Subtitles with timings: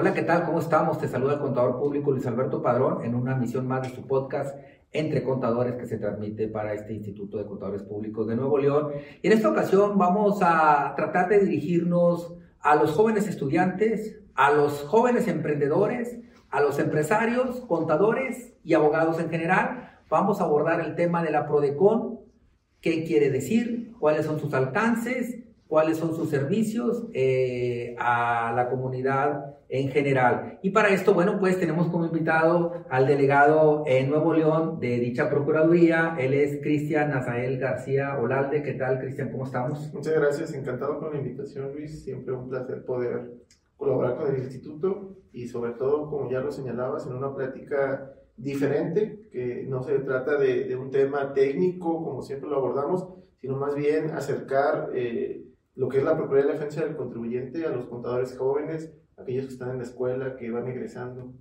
[0.00, 0.46] Hola, ¿qué tal?
[0.46, 0.98] ¿Cómo estamos?
[0.98, 4.56] Te saluda el contador público Luis Alberto Padrón en una misión más de su podcast
[4.92, 8.92] Entre Contadores que se transmite para este Instituto de Contadores Públicos de Nuevo León.
[9.20, 14.84] Y en esta ocasión vamos a tratar de dirigirnos a los jóvenes estudiantes, a los
[14.84, 19.98] jóvenes emprendedores, a los empresarios, contadores y abogados en general.
[20.08, 22.20] Vamos a abordar el tema de la PRODECON,
[22.80, 29.54] qué quiere decir, cuáles son sus alcances, cuáles son sus servicios eh, a la comunidad
[29.68, 30.58] en general.
[30.62, 35.30] Y para esto, bueno, pues tenemos como invitado al delegado en Nuevo León de dicha
[35.30, 36.16] Procuraduría.
[36.18, 38.64] Él es Cristian Nazael García Olalde.
[38.64, 39.30] ¿Qué tal, Cristian?
[39.30, 39.94] ¿Cómo estamos?
[39.94, 42.02] Muchas gracias, encantado con la invitación, Luis.
[42.02, 43.30] Siempre un placer poder
[43.76, 49.28] colaborar con el instituto y sobre todo, como ya lo señalabas, en una plática diferente,
[49.30, 53.06] que no se trata de, de un tema técnico, como siempre lo abordamos,
[53.40, 54.90] sino más bien acercar...
[54.94, 59.46] Eh, lo que es la Procuraduría de Defensa del Contribuyente a los contadores jóvenes, aquellos
[59.46, 61.32] que están en la escuela, que van egresando.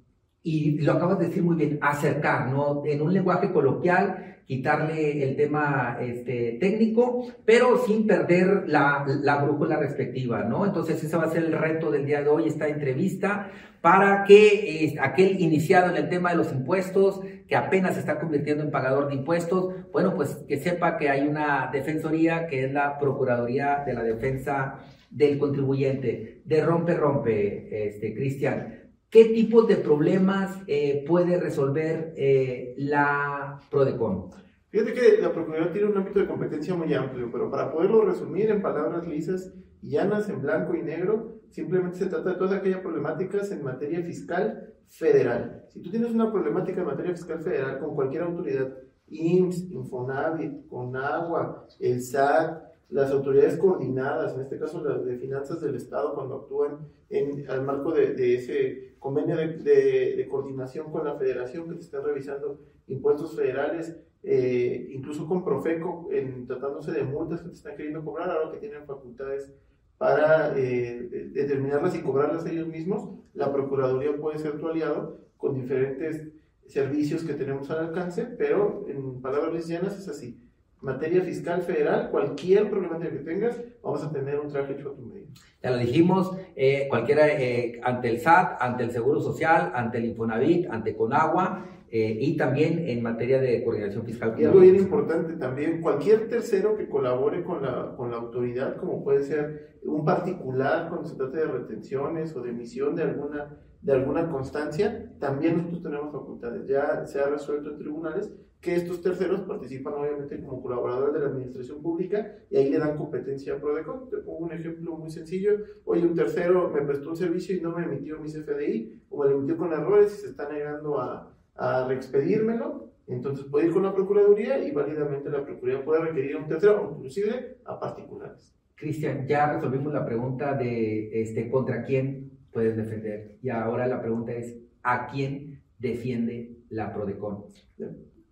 [0.41, 2.83] Y lo acabas de decir muy bien, acercar, ¿no?
[2.85, 9.77] En un lenguaje coloquial, quitarle el tema este, técnico, pero sin perder la, la brújula
[9.77, 10.65] respectiva, ¿no?
[10.65, 14.85] Entonces ese va a ser el reto del día de hoy, esta entrevista, para que
[14.85, 18.69] eh, aquel iniciado en el tema de los impuestos, que apenas se está convirtiendo en
[18.69, 23.83] pagador de impuestos, bueno, pues que sepa que hay una defensoría que es la Procuraduría
[23.85, 28.91] de la Defensa del Contribuyente, de rompe, rompe, este, Cristian.
[29.09, 34.29] ¿Qué tipos de problemas eh, puede resolver eh, la PRODECON?
[34.69, 38.51] Fíjate que la Procuraduría tiene un ámbito de competencia muy amplio, pero para poderlo resumir
[38.51, 43.51] en palabras lisas llanas, en blanco y negro, simplemente se trata de todas aquellas problemáticas
[43.51, 45.65] en materia fiscal federal.
[45.69, 48.73] Si tú tienes una problemática en materia fiscal federal con cualquier autoridad,
[49.07, 55.75] IMSS, Infonavit, CONAGUA, el SAT, las autoridades coordinadas, en este caso las de finanzas del
[55.75, 61.75] Estado, cuando actúan en, al marco de, ese convenio de, coordinación con la federación que
[61.75, 66.09] te están revisando impuestos federales, eh, incluso con Profeco,
[66.47, 69.53] tratándose de multas que te están queriendo cobrar, ahora que tienen facultades
[69.99, 76.29] para eh, determinarlas y cobrarlas ellos mismos, la Procuraduría puede ser tu aliado con diferentes
[76.65, 80.49] servicios que tenemos al alcance, pero en palabras llanas es así
[80.81, 85.01] materia fiscal federal, cualquier problemática que tengas, vamos a tener un traje hecho a tu
[85.01, 85.27] medida.
[85.61, 90.05] Ya lo dijimos, eh, cualquiera eh, ante el SAT, ante el Seguro Social, ante el
[90.05, 94.35] Infonavit, ante Conagua eh, y también en materia de coordinación fiscal.
[94.37, 99.03] Y algo bien importante también, cualquier tercero que colabore con la, con la autoridad, como
[99.03, 103.91] puede ser un particular cuando se trata de retenciones o de emisión de alguna, de
[103.91, 106.67] alguna constancia, también nosotros tenemos facultades.
[106.67, 111.27] Ya se ha resuelto en tribunales que estos terceros participan obviamente como colaboradores de la
[111.27, 114.09] administración pública y ahí le dan competencia a Prodecon.
[114.09, 115.51] Te pongo un ejemplo muy sencillo.
[115.85, 119.29] Oye, un tercero me prestó un servicio y no me emitió mi CFDI o me
[119.29, 122.89] lo emitió con errores y se está negando a, a reexpedírmelo.
[123.07, 126.81] Entonces puede ir con la Procuraduría y válidamente la Procuraduría puede requerir a un tercero
[126.81, 128.55] o inclusive a particulares.
[128.75, 134.31] Cristian, ya resolvimos la pregunta de este, contra quién puedes defender y ahora la pregunta
[134.31, 137.45] es ¿a quién defiende la Prodecon?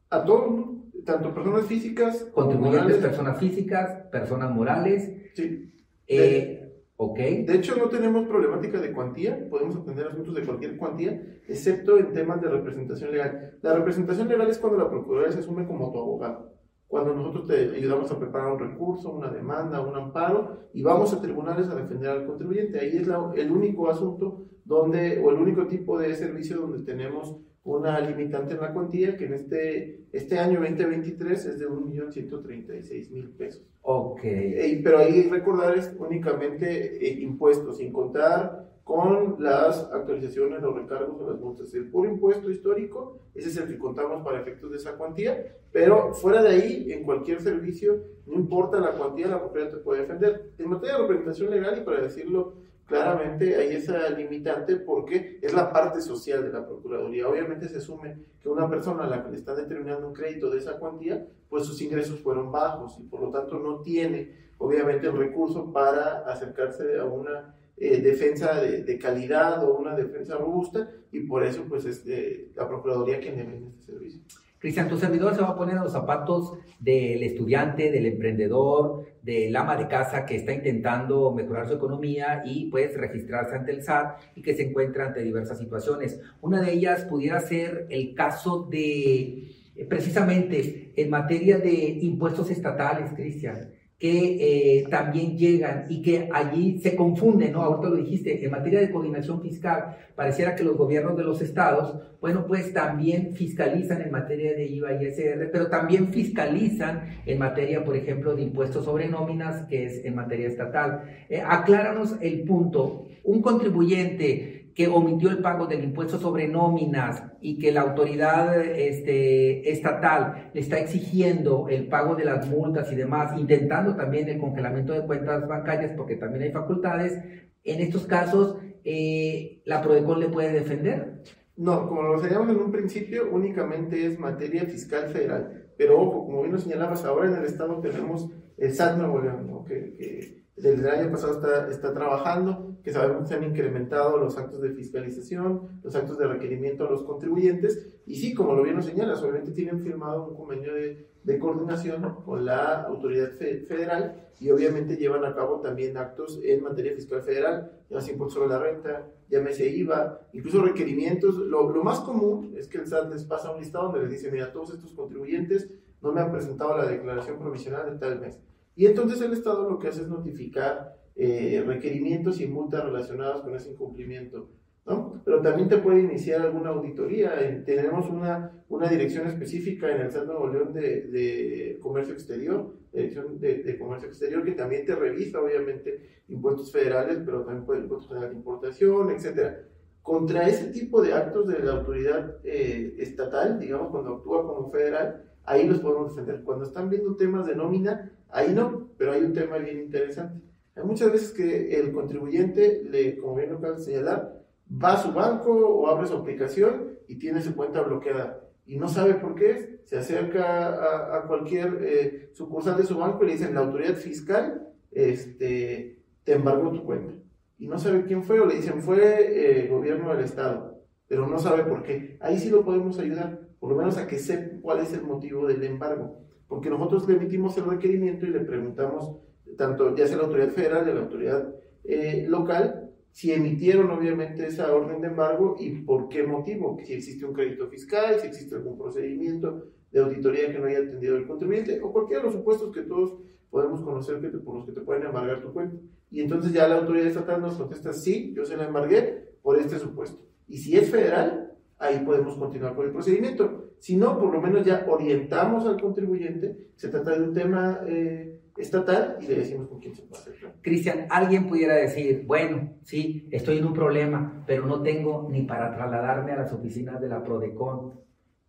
[0.10, 0.70] a todos,
[1.06, 5.12] tanto personas físicas, contribuyentes, personas físicas, personas morales.
[5.34, 5.70] Sí.
[6.08, 6.57] Eh,
[6.98, 7.18] ok.
[7.18, 12.12] De hecho, no tenemos problemática de cuantía, podemos atender asuntos de cualquier cuantía, excepto en
[12.12, 13.58] temas de representación legal.
[13.62, 16.54] La representación legal es cuando la Procuraduría se asume como tu abogado.
[16.88, 21.22] Cuando nosotros te ayudamos a preparar un recurso, una demanda, un amparo, y vamos a
[21.22, 22.80] tribunales a defender al contribuyente.
[22.80, 27.38] Ahí es la, el único asunto donde, o el único tipo de servicio donde tenemos
[27.68, 33.64] una limitante en la cuantía que en este, este año 2023 es de 1.136.000 pesos.
[33.82, 34.22] Ok.
[34.24, 41.20] Eh, pero ahí recordar es únicamente eh, impuestos, sin contar con las actualizaciones, los recargos
[41.22, 41.74] o las multas.
[41.74, 46.14] El puro impuesto histórico, ese es el que contamos para efectos de esa cuantía, pero
[46.14, 50.52] fuera de ahí, en cualquier servicio, no importa la cuantía, la propiedad te puede defender.
[50.58, 52.54] En materia de representación legal, y para decirlo
[52.88, 57.28] claramente hay esa limitante porque es la parte social de la Procuraduría.
[57.28, 60.60] Obviamente se asume que una persona a la que le está determinando un crédito de
[60.60, 65.18] esa cuantía, pues sus ingresos fueron bajos y por lo tanto no tiene obviamente el
[65.18, 71.44] recurso para acercarse a una eh, defensa de, calidad o una defensa robusta y por
[71.44, 74.22] eso pues es eh, la Procuraduría quien debe este servicio.
[74.60, 79.56] Cristian, tu servidor se va a poner en los zapatos del estudiante, del emprendedor, del
[79.56, 84.20] ama de casa que está intentando mejorar su economía y pues registrarse ante el SAT
[84.36, 86.20] y que se encuentra ante diversas situaciones.
[86.42, 93.14] Una de ellas pudiera ser el caso de, eh, precisamente en materia de impuestos estatales,
[93.14, 93.77] Cristian.
[94.00, 97.64] Que eh, también llegan y que allí se confunden, ¿no?
[97.64, 102.00] Ahorita lo dijiste, en materia de coordinación fiscal, pareciera que los gobiernos de los estados,
[102.22, 107.84] bueno, pues también fiscalizan en materia de IVA y SR, pero también fiscalizan en materia,
[107.84, 111.04] por ejemplo, de impuestos sobre nóminas, que es en materia estatal.
[111.28, 113.08] Eh, acláranos el punto.
[113.24, 119.72] Un contribuyente que omitió el pago del impuesto sobre nóminas y que la autoridad este,
[119.72, 124.94] estatal le está exigiendo el pago de las multas y demás, intentando también el congelamiento
[124.94, 127.20] de cuentas bancarias porque también hay facultades,
[127.64, 131.24] en estos casos, eh, ¿la PRODECON le puede defender?
[131.56, 135.72] No, como lo señalamos en un principio, únicamente es materia fiscal federal.
[135.76, 139.66] Pero ojo, como bien lo señalabas, ahora en el Estado tenemos el SAT Nuevo León,
[139.66, 144.62] que desde el año pasado está, está trabajando, que sabemos se han incrementado los actos
[144.62, 148.82] de fiscalización, los actos de requerimiento a los contribuyentes, y sí, como lo bien lo
[148.82, 154.96] señalas, obviamente tienen firmado un convenio de, de coordinación con la autoridad federal y obviamente
[154.96, 159.68] llevan a cabo también actos en materia fiscal federal, llámese impuesto sobre la renta, llámese
[159.68, 161.36] IVA, incluso requerimientos.
[161.36, 164.32] Lo, lo más común es que el SAT les pasa un listado donde les dice,
[164.32, 165.70] mira, todos estos contribuyentes
[166.02, 168.40] no me han presentado la declaración provisional de tal mes
[168.78, 173.56] y entonces el Estado lo que hace es notificar eh, requerimientos y multas relacionadas con
[173.56, 174.50] ese incumplimiento.
[174.86, 175.22] ¿no?
[175.26, 177.34] Pero también te puede iniciar alguna auditoría.
[177.66, 183.78] Tenemos una, una dirección específica en el SAT Nuevo León de, Comercio Exterior, Dirección de,
[183.78, 188.38] Comercio Exterior, que también te revisa, obviamente, impuestos federales, pero también puede impuestos federales de
[188.38, 189.58] importación, etc.
[190.02, 195.26] Contra ese tipo de actos de la autoridad eh, estatal, digamos, cuando actúa como federal,
[195.44, 196.44] ahí los podemos defender.
[196.44, 200.42] Cuando están viendo temas de nómina, Ahí no, pero hay un tema bien interesante.
[200.78, 205.02] Hay muchas veces que el contribuyente, le, como bien lo acabas de señalar, va a
[205.02, 209.36] su banco o abre su aplicación y tiene su cuenta bloqueada y no sabe por
[209.36, 213.96] qué se acerca a, cualquier eh, sucursal de su banco y le dicen, la autoridad
[213.96, 217.14] fiscal este, te embargó tu cuenta.
[217.58, 221.40] Y no sabe quién fue o le dicen, fue eh, gobierno del Estado, pero no
[221.40, 222.18] sabe por qué.
[222.20, 225.48] Ahí sí lo podemos ayudar, por lo menos a que sepa cuál es el motivo
[225.48, 229.18] del embargo porque nosotros le emitimos el requerimiento y le preguntamos,
[229.56, 234.74] tanto ya sea la autoridad federal, de la autoridad eh, local, si emitieron obviamente esa
[234.74, 238.78] orden de embargo y por qué motivo, si existe un crédito fiscal, si existe algún
[238.78, 242.82] procedimiento de auditoría que no haya atendido el contribuyente o cualquiera de los supuestos que
[242.82, 243.18] todos
[243.50, 245.78] podemos conocer que por los que te pueden embargar tu cuenta.
[246.12, 249.80] Y entonces ya la autoridad estatal nos contesta, sí, yo se la embargué por este
[249.80, 250.20] supuesto.
[250.48, 253.72] Y si es federal, ahí podemos continuar con el procedimiento.
[253.80, 258.27] Si no, por lo menos ya orientamos al contribuyente, se trata de un tema eh,
[258.58, 260.24] estatal y le decimos con quién se puede.
[260.62, 265.76] Cristian, alguien pudiera decir, bueno, sí, estoy en un problema, pero no tengo ni para
[265.76, 267.94] trasladarme a las oficinas de la Prodecon,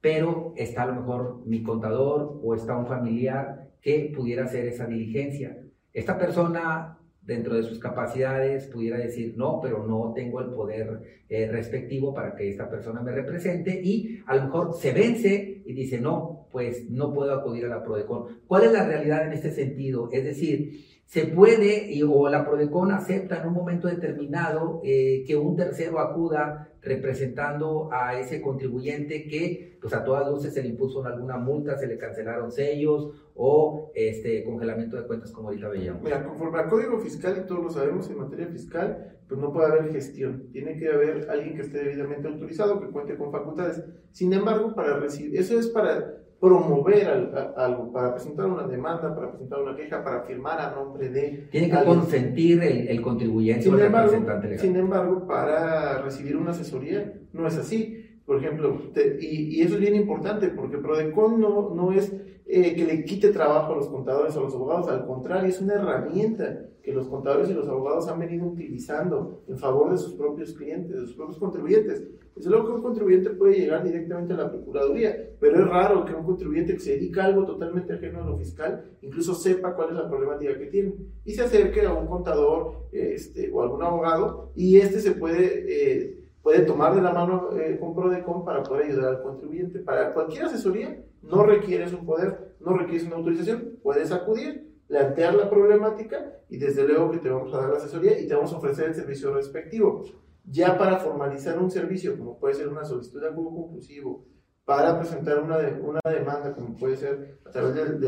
[0.01, 4.87] pero está a lo mejor mi contador o está un familiar que pudiera hacer esa
[4.87, 5.59] diligencia.
[5.93, 11.47] Esta persona dentro de sus capacidades pudiera decir, no, pero no tengo el poder eh,
[11.53, 16.00] respectivo para que esta persona me represente y a lo mejor se vence y dice,
[16.00, 18.41] no, pues no puedo acudir a la PRODECON.
[18.47, 20.09] ¿Cuál es la realidad en este sentido?
[20.11, 25.57] Es decir, se puede o la PRODECON acepta en un momento determinado eh, que un
[25.57, 31.39] tercero acuda representando a ese contribuyente que pues a todas luces se le impuso alguna
[31.39, 36.03] multa, se le cancelaron sellos o este congelamiento de cuentas como ahorita veíamos.
[36.03, 39.69] Mira, conforme al código fiscal y todos lo sabemos en materia fiscal, pues no puede
[39.69, 43.83] haber gestión, tiene que haber alguien que esté debidamente autorizado, que cuente con facultades.
[44.12, 49.61] Sin embargo, para recibir, eso es para promover algo, para presentar una demanda, para presentar
[49.61, 51.49] una queja, para firmar a nombre de...
[51.50, 54.61] Tiene que consentir el, contribuyente sin o el embargo, representante legal.
[54.61, 57.98] Sin embargo, para recibir una asesoría no es así.
[58.28, 58.78] Por ejemplo,
[59.20, 62.12] y, y, eso es bien importante porque Prodecon no, no es
[62.44, 65.62] eh, que le quite trabajo a los contadores o a los abogados, al contrario, es
[65.62, 70.12] una herramienta que los contadores y los abogados han venido utilizando en favor de sus
[70.12, 72.06] propios clientes, de sus propios contribuyentes.
[72.37, 76.12] Es luego que un contribuyente puede llegar directamente a la Procuraduría, pero es raro que
[76.12, 79.88] un contribuyente que se dedica a algo totalmente ajeno a lo fiscal incluso sepa cuál
[79.88, 80.92] es la problemática que tiene
[81.25, 85.64] y se acerque a un contador este, o algún abogado y este se puede...
[85.66, 86.18] Eh,
[86.49, 89.81] puede tomar de la mano eh, con Prodecon para poder ayudar al contribuyente.
[89.81, 95.50] Para cualquier asesoría no requieres un poder, no requieres una autorización, puedes acudir, plantear la
[95.50, 98.57] problemática y desde luego que te vamos a dar la asesoría y te vamos a
[98.57, 100.05] ofrecer el servicio respectivo.
[100.43, 104.25] Ya para formalizar un servicio, como puede ser una solicitud de algo conclusivo,
[104.64, 108.00] para presentar una, una demanda, como puede ser a través del,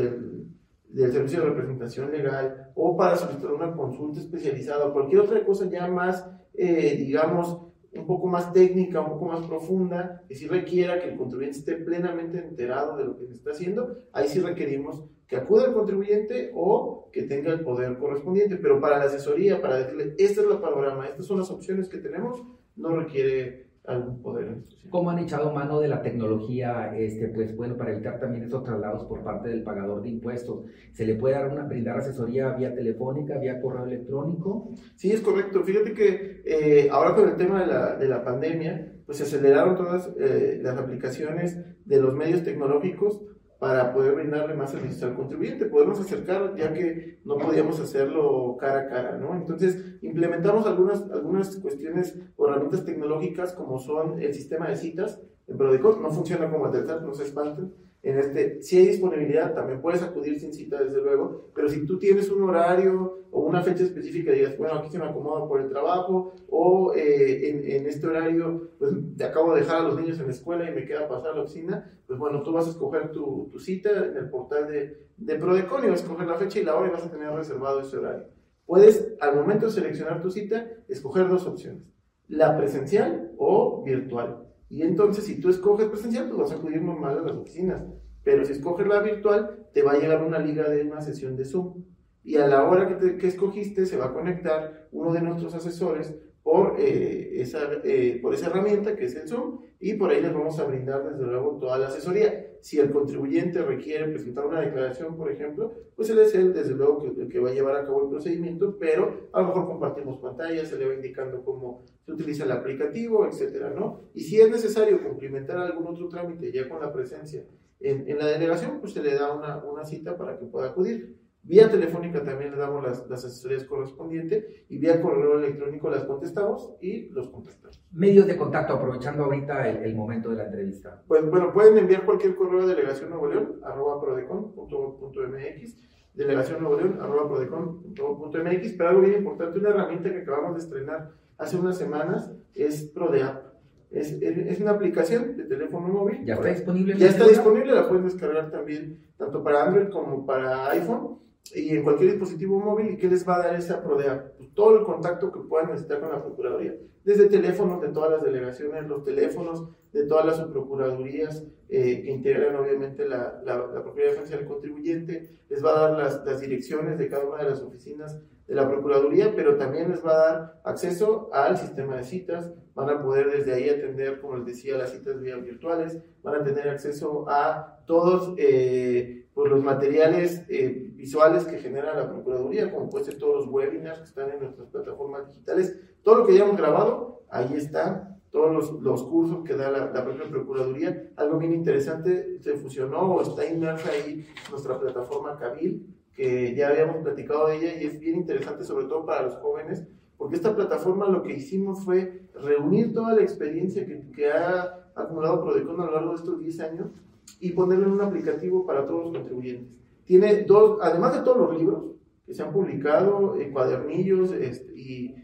[0.89, 5.69] del, servicio de representación legal, o para solicitar una consulta especializada, o cualquier otra cosa
[5.69, 10.99] ya más, eh, digamos, un poco más técnica, un poco más profunda, que si requiera
[10.99, 15.03] que el contribuyente esté plenamente enterado de lo que se está haciendo, ahí sí requerimos
[15.27, 18.57] que acuda al contribuyente o que tenga el poder correspondiente.
[18.57, 21.99] Pero para la asesoría, para decirle, esta es la panorama, estas son las opciones que
[21.99, 22.43] tenemos,
[22.75, 24.57] no requiere algún poder
[24.89, 29.05] ¿Cómo han echado mano de la tecnología, este, pues bueno, para evitar también esos traslados
[29.05, 30.65] por parte del pagador de impuestos?
[30.91, 34.69] ¿Se le puede dar una, brindar asesoría vía telefónica, vía correo electrónico?
[34.95, 35.63] Sí, es correcto.
[35.63, 39.75] Fíjate que eh, ahora con el tema de la, de la pandemia, pues se aceleraron
[39.75, 43.21] todas eh, las aplicaciones de los medios tecnológicos
[43.59, 48.79] para poder brindarle más servicios al contribuyente, podernos acercar ya que no podíamos hacerlo cara
[48.79, 49.35] a cara, ¿no?
[49.35, 55.57] Entonces, implementamos algunas, algunas cuestiones o herramientas tecnológicas como son el sistema de citas en
[55.57, 57.71] Prodecon, no funciona como el SAT, no se espanten,
[58.03, 61.99] en este, si hay disponibilidad, también puedes acudir sin cita, desde luego, pero si tú
[61.99, 65.69] tienes un horario o una fecha específica, digas, bueno, aquí se me acomoda por el
[65.69, 70.25] trabajo, o eh, en, este horario, pues te acabo de dejar a los niños en
[70.25, 73.11] la escuela y me queda pasar a la oficina, pues bueno, tú vas a escoger
[73.11, 76.59] tu, tu cita en el portal de, de Prodecon y vas a escoger la fecha
[76.59, 78.25] y la hora y vas a tener reservado ese horario.
[78.65, 81.83] Puedes, al momento de seleccionar tu cita, escoger dos opciones,
[82.27, 84.47] la presencial o virtual.
[84.71, 87.83] Y entonces, si tú escoges presencial, pues vas a acudir normal a las oficinas.
[88.23, 91.43] Pero si escoges la virtual, te va a llegar una liga de una sesión de
[91.43, 91.83] Zoom.
[92.23, 96.15] Y a la hora que, que escogiste, se va a conectar uno de nuestros asesores
[96.43, 100.33] por, eh, esa, eh, por esa herramienta que es el Zoom y por ahí les
[100.33, 102.47] vamos a brindar desde luego toda la asesoría.
[102.61, 106.99] Si el contribuyente requiere presentar una declaración, por ejemplo, pues él es el, desde luego,
[106.99, 110.19] que, el que va a llevar a cabo el procedimiento, pero a lo mejor compartimos
[110.19, 114.01] pantalla, se le va indicando cómo se utiliza el aplicativo, etcétera, ¿no?
[114.13, 117.43] Y si es necesario cumplimentar algún otro trámite ya con la presencia
[117.79, 121.20] en, en la delegación, pues se le da una, una cita para que pueda acudir.
[121.43, 126.75] Vía telefónica también le damos las, las, asesorías correspondientes y vía correo electrónico las contestamos
[126.81, 127.83] y los contestamos.
[127.91, 131.01] Medios de contacto, aprovechando ahorita el, el momento de la entrevista.
[131.07, 135.77] Pues bueno, pueden enviar cualquier correo a delegación Nuevo León, arroba prodecon.mx,
[136.13, 141.11] delegación Nuevo León, arroba prodecon.mx, pero algo bien importante, una herramienta que acabamos de estrenar
[141.39, 143.51] hace unas semanas es ProdeApp.
[143.89, 146.23] Es, es, una aplicación de teléfono móvil.
[146.23, 146.97] ¿Ya está disponible?
[146.97, 151.19] Ya está disponible, la pueden descargar también, tanto para Android como para iPhone
[151.53, 152.91] y en cualquier dispositivo móvil.
[152.91, 154.33] ¿Y qué les va a dar esa PRODEA?
[154.37, 156.75] Pues todo el contacto que puedan necesitar con la Procuraduría.
[157.03, 162.55] Desde teléfonos de todas las delegaciones, los teléfonos de todas las subprocuradurías eh, que integran
[162.55, 165.29] obviamente la, la, la Procuraduría Defensa del Contribuyente.
[165.49, 168.69] Les va a dar las, las direcciones de cada una de las oficinas de la
[168.69, 173.31] Procuraduría, pero también les va a dar acceso al sistema de citas, van a poder
[173.31, 177.81] desde ahí atender, como les decía, las citas vía virtuales, van a tener acceso a
[177.85, 183.37] todos eh, pues los materiales eh, visuales que genera la Procuraduría, como pueden ser todos
[183.37, 188.19] los webinars que están en nuestras plataformas digitales, todo lo que hayamos grabado, ahí está,
[188.29, 193.15] todos los, los cursos que da la, la, propia Procuraduría, algo bien interesante, se fusionó
[193.15, 197.99] o está inmersa ahí nuestra plataforma Cabil, que ya habíamos platicado de ella y es
[197.99, 199.87] bien interesante sobre todo para los jóvenes,
[200.19, 205.43] porque esta plataforma lo que hicimos fue reunir toda la experiencia que, que ha acumulado
[205.43, 206.91] Prodecon a lo largo de estos 10 años
[207.39, 209.77] y ponerlo en un aplicativo para todos los contribuyentes.
[210.05, 211.83] Tiene dos, además de todos los libros
[212.25, 215.15] que se han publicado, eh, cuadernillos este, y,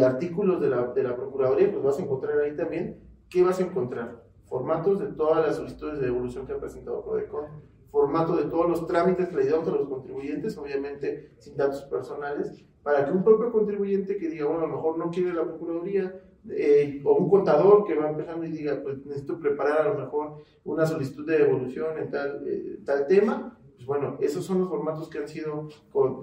[0.00, 2.98] artículos de la, de la Procuraduría, pues vas a encontrar ahí también,
[3.28, 4.24] ¿qué vas a encontrar?
[4.44, 7.46] Formatos de todas las solicitudes de devolución que ha presentado Prodecon,
[7.90, 12.64] formato de todos los trámites que le dieron a los contribuyentes, obviamente sin datos personales,
[12.82, 16.20] para que un propio contribuyente que diga, bueno, a lo mejor no quiere la Procuraduría,
[16.48, 20.42] eh, o un contador que va empezando y diga, pues necesito preparar a lo mejor
[20.64, 25.08] una solicitud de devolución en tal, eh, tal tema, pues bueno, esos son los formatos
[25.08, 25.68] que han sido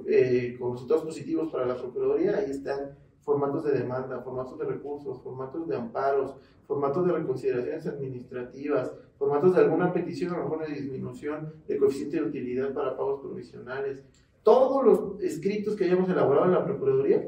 [0.07, 5.21] eh, con resultados positivos para la Procuraduría, ahí están formatos de demanda, formatos de recursos,
[5.21, 10.73] formatos de amparos, formatos de reconsideraciones administrativas, formatos de alguna petición, a lo mejor de
[10.73, 14.03] disminución de coeficiente de utilidad para pagos provisionales.
[14.43, 17.27] Todos los escritos que hayamos elaborado en la Procuraduría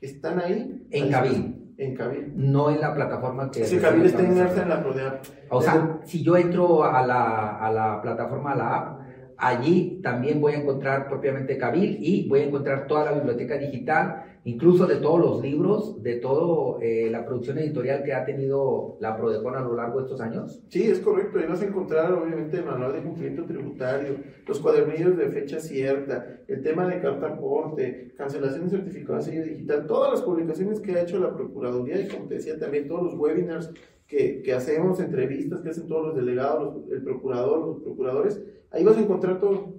[0.00, 0.86] están ahí.
[0.90, 1.57] En Cabil.
[1.78, 2.32] En Cabil.
[2.34, 3.64] No en la plataforma que...
[3.64, 5.24] Sí, Cabil está inmersa en la PRODEAP.
[5.50, 8.97] O sea, si yo entro a la, a la plataforma, a la app,
[9.38, 14.24] allí también voy a encontrar propiamente Cabil y voy a encontrar toda la biblioteca digital,
[14.44, 19.16] incluso de todos los libros, de toda eh, la producción editorial que ha tenido la
[19.16, 20.60] Prodecon a lo largo de estos años.
[20.68, 21.38] Sí, es correcto.
[21.38, 24.16] Ahí vas a encontrar, obviamente, el manual de cumplimiento tributario,
[24.46, 29.44] los cuadernillos de fecha cierta, el tema de carta aporte, cancelación de certificado de sello
[29.44, 33.14] digital, todas las publicaciones que ha hecho la Procuraduría y, como decía, también todos los
[33.14, 33.72] webinars
[34.08, 38.82] que, que hacemos, entrevistas que hacen todos los delegados, los, el procurador, los procuradores, ahí
[38.82, 39.74] vas a encontrar todo.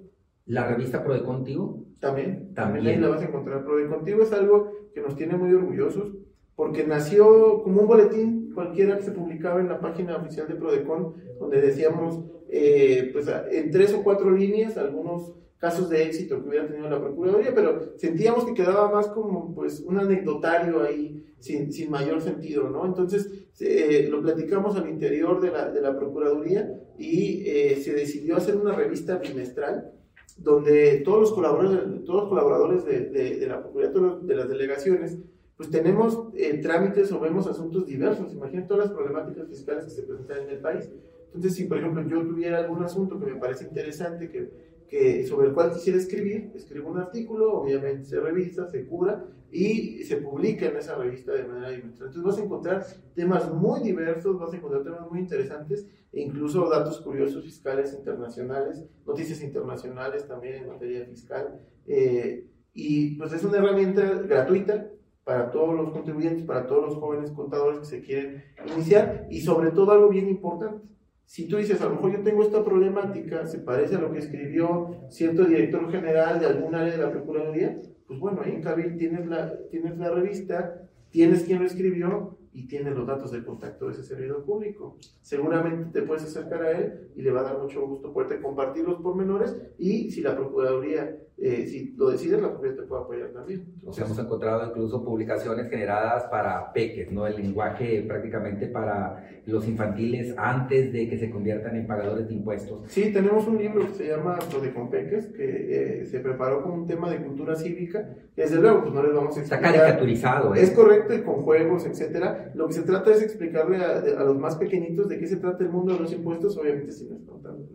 [0.46, 1.84] ¿La revista Prode Contigo?
[2.00, 3.64] También, también ahí la vas a encontrar.
[3.64, 6.12] Prode Contigo es algo que nos tiene muy orgullosos
[6.56, 11.14] porque nació como un boletín cualquiera que se publicaba en la página oficial de Prodecon,
[11.38, 16.66] donde decíamos, eh, pues en tres o cuatro líneas, algunos casos de éxito que hubiera
[16.66, 21.90] tenido la Procuraduría, pero sentíamos que quedaba más como pues un anecdotario ahí sin, sin
[21.90, 22.86] mayor sentido, ¿no?
[22.86, 28.36] Entonces eh, lo platicamos al interior de la, de la Procuraduría y eh, se decidió
[28.36, 29.92] hacer una revista bimestral
[30.38, 35.18] donde todos los colaboradores, todos los colaboradores de, de, la Procuraduría, de las delegaciones,
[35.58, 38.32] pues tenemos eh, trámites o vemos asuntos diversos.
[38.32, 40.90] Imaginen todas las problemáticas fiscales que se presentan en el país.
[41.26, 45.48] Entonces, si por ejemplo yo tuviera algún asunto que me parece interesante, que que, sobre
[45.48, 50.66] el cual quisiera escribir, escribo un artículo, obviamente se revisa, se cura y se publica
[50.66, 52.08] en esa revista de manera bimestral.
[52.08, 56.68] Entonces vas a encontrar temas muy diversos, vas a encontrar temas muy interesantes e incluso
[56.68, 61.60] datos curiosos fiscales internacionales, noticias internacionales también en materia fiscal.
[61.86, 64.90] Eh, y pues es una herramienta gratuita
[65.22, 68.42] para todos los contribuyentes, para todos los jóvenes contadores que se quieren
[68.74, 70.90] iniciar y sobre todo algo bien importante
[71.30, 74.18] si tú dices, a lo mejor yo tengo esta problemática, se parece a lo que
[74.18, 78.96] escribió cierto director general de algún área de la Procuraduría, pues bueno, ahí en Cabil
[78.96, 83.86] tienes la, tienes la revista, tienes quién lo escribió y tienes los datos de contacto
[83.86, 84.98] de ese servidor público.
[85.22, 88.82] Seguramente te puedes acercar a él y le va a dar mucho gusto poderte compartir
[88.82, 93.28] los pormenores y si la Procuraduría eh, si lo decides, la propiedad te puede apoyar
[93.32, 93.64] también.
[93.82, 97.26] Nos hemos encontrado incluso publicaciones generadas para peques, ¿no?
[97.26, 102.82] El lenguaje prácticamente para los infantiles antes de que se conviertan en pagadores de impuestos.
[102.88, 106.72] Sí, tenemos un libro que se llama Lo de Compeques, que eh, se preparó con
[106.72, 108.06] un tema de cultura cívica,
[108.36, 109.70] desde luego, pues no les vamos a explicar.
[109.70, 110.62] Está caricaturizado, ¿eh?
[110.62, 112.52] Es correcto, y con juegos, etcétera.
[112.54, 115.64] Lo que se trata es explicarle a, a, los más pequeñitos de qué se trata
[115.64, 117.66] el mundo de los impuestos, obviamente sin nos contando.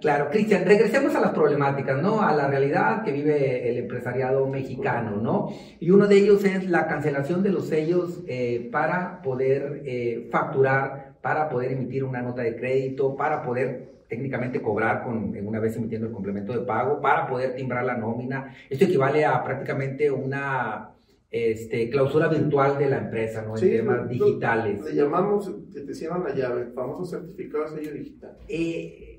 [0.00, 2.20] Claro, Cristian, regresemos a las problemáticas, ¿no?
[2.20, 5.48] A la realidad que vive el empresariado mexicano, ¿no?
[5.80, 11.14] Y uno de ellos es la cancelación de los sellos eh, para poder eh, facturar,
[11.22, 16.06] para poder emitir una nota de crédito, para poder técnicamente cobrar con, una vez emitiendo
[16.06, 18.54] el complemento de pago, para poder timbrar la nómina.
[18.68, 20.90] Esto equivale a prácticamente una
[21.30, 23.56] este, clausura virtual de la empresa, ¿no?
[23.56, 24.84] En temas digitales.
[24.84, 28.36] Le llamamos, te cierran la llave, famoso certificado de sello digital.
[28.46, 29.13] Eh,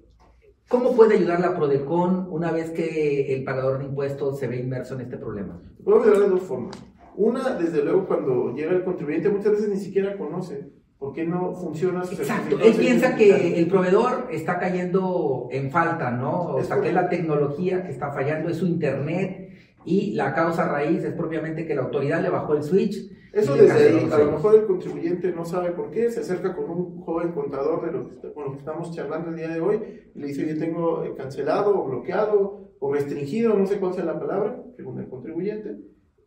[0.68, 4.96] ¿Cómo puede ayudar la Prodecon una vez que el pagador de impuestos se ve inmerso
[4.96, 5.62] en este problema?
[5.84, 6.76] Podemos ayudar de dos formas.
[7.16, 11.54] Una, desde luego, cuando llega el contribuyente, muchas veces ni siquiera conoce por qué no
[11.54, 16.56] funciona su Exacto, él piensa que el proveedor está cayendo en falta, ¿no?
[16.56, 19.50] O sea, que es la tecnología que está fallando, es su internet
[19.86, 23.90] y la causa raíz es propiamente que la autoridad le bajó el switch eso desde
[23.90, 27.34] ahí, a lo mejor el contribuyente no sabe por qué, se acerca con un joven
[27.34, 29.82] contador de lo que, con lo que estamos charlando el día de hoy
[30.16, 34.06] y le dice, yo tengo eh, cancelado o bloqueado o restringido, no sé cuál sea
[34.06, 35.76] la palabra, según el contribuyente,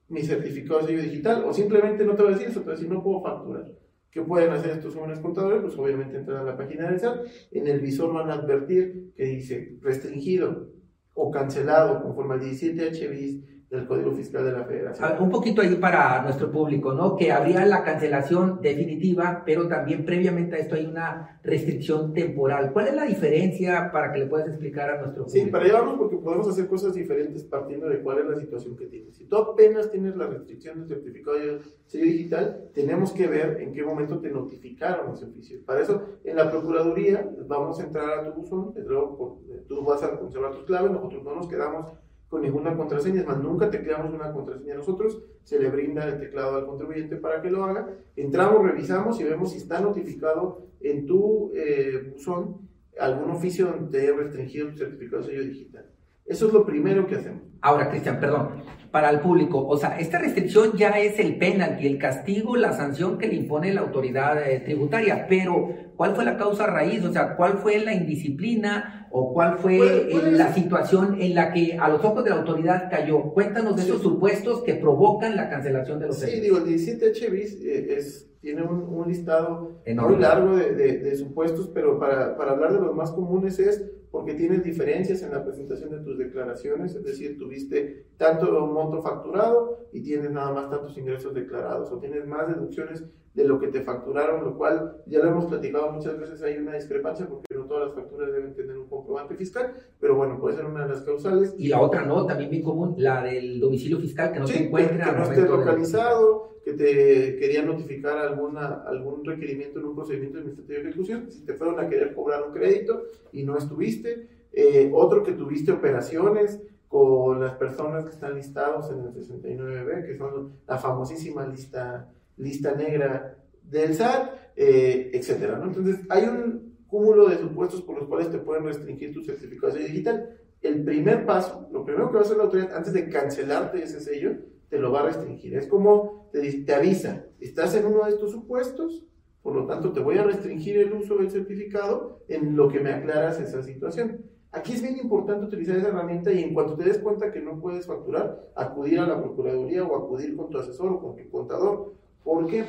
[0.09, 2.73] mi certificado de sello digital, o simplemente no te va a decir eso, te va
[2.73, 3.73] a decir, no puedo facturar.
[4.11, 5.63] ¿Qué pueden hacer estos jóvenes contadores?
[5.63, 7.21] Pues obviamente entrar a la página del SAT,
[7.53, 10.73] en el visor van a advertir que dice restringido
[11.15, 15.23] o cancelado conforme al 17 HBIS del Código Fiscal de la Federación.
[15.23, 17.17] un poquito ahí para nuestro público, ¿no?
[17.17, 22.73] Que habría la cancelación definitiva, pero también previamente a esto hay una restricción temporal.
[22.73, 25.45] ¿Cuál es la diferencia para que le puedas explicar a nuestro público?
[25.45, 28.75] Sí, para allá vamos porque podemos hacer cosas diferentes partiendo de cuál es la situación
[28.75, 29.17] que tienes.
[29.17, 33.75] Si tú apenas tienes la restricción del certificado de sello digital, tenemos que ver en
[33.75, 35.59] qué momento te notificaron ese oficio.
[35.67, 40.19] Para eso, en la Procuraduría, vamos a entrar a tu buzón, luego tú vas a
[40.19, 41.93] conservar tus claves, nosotros no nos quedamos
[42.29, 46.19] con ninguna contraseña, es más, nunca te creamos una contraseña nosotros, se le brinda el
[46.19, 51.07] teclado al contribuyente para que lo haga, entramos, revisamos y vemos si está notificado en
[51.07, 55.87] tu eh, buzón algún oficio donde te haya restringido tu certificado de sello digital.
[56.29, 57.43] Eso es lo primero que hacemos.
[57.61, 61.99] Ahora, Cristian, perdón, para el público, o sea, esta restricción ya es el penalti, el
[61.99, 66.67] castigo, la sanción que le impone la autoridad eh, tributaria, pero ¿cuál fue la causa
[66.67, 67.05] raíz?
[67.05, 71.89] O sea, ¿cuál fue la indisciplina o cuál fue la situación en la que a
[71.89, 73.33] los ojos de la autoridad cayó?
[73.33, 77.63] Cuéntanos de esos supuestos que provocan la cancelación de los Sí, digo, el 17H bis
[77.63, 82.81] eh, es, tiene un, listado muy largo de, de, supuestos, pero para, para hablar de
[82.81, 87.39] los más comunes es porque tienes diferencias en la presentación de tus declaraciones, es decir,
[87.39, 93.05] tuviste tanto monto facturado y tienes nada más tantos ingresos declarados, o tienes más deducciones
[93.35, 96.75] de lo que te facturaron, lo cual ya lo hemos platicado muchas veces, hay una
[96.75, 100.65] discrepancia porque no todas las facturas deben tener un comprobante fiscal, pero bueno, puede ser
[100.65, 101.55] una de las causales.
[101.59, 105.13] Y la otra no, también bien común, la del domicilio fiscal que no se encuentra.
[105.13, 110.83] Que no esté localizado, que te querían notificar alguna, algún requerimiento en un procedimiento administrativo
[110.83, 115.23] de ejecución, si te fueron a querer cobrar un crédito y no estuviste, eh, otro
[115.23, 120.79] que tuviste operaciones con las personas que están listados en el 69B, que son la
[120.79, 125.67] famosísima lista, lista negra del SAT, eh, etcétera, ¿no?
[125.67, 129.39] Entonces, hay un cúmulo de supuestos por los cuales te pueden restringir tu sello
[129.73, 130.37] digital.
[130.61, 134.01] El primer paso, lo primero que va a hacer la autoridad antes de cancelarte ese
[134.01, 134.37] sello,
[134.69, 135.55] te lo va a restringir.
[135.57, 139.07] Es como te, te avisa, estás en uno de estos supuestos,
[139.43, 142.91] por lo tanto te voy a restringir el uso del certificado en lo que me
[142.91, 144.25] aclaras esa situación.
[144.51, 147.61] Aquí es bien importante utilizar esa herramienta y en cuanto te des cuenta que no
[147.61, 151.95] puedes facturar, acudir a la Procuraduría o acudir con tu asesor o con tu contador.
[152.25, 152.65] ¿Por qué?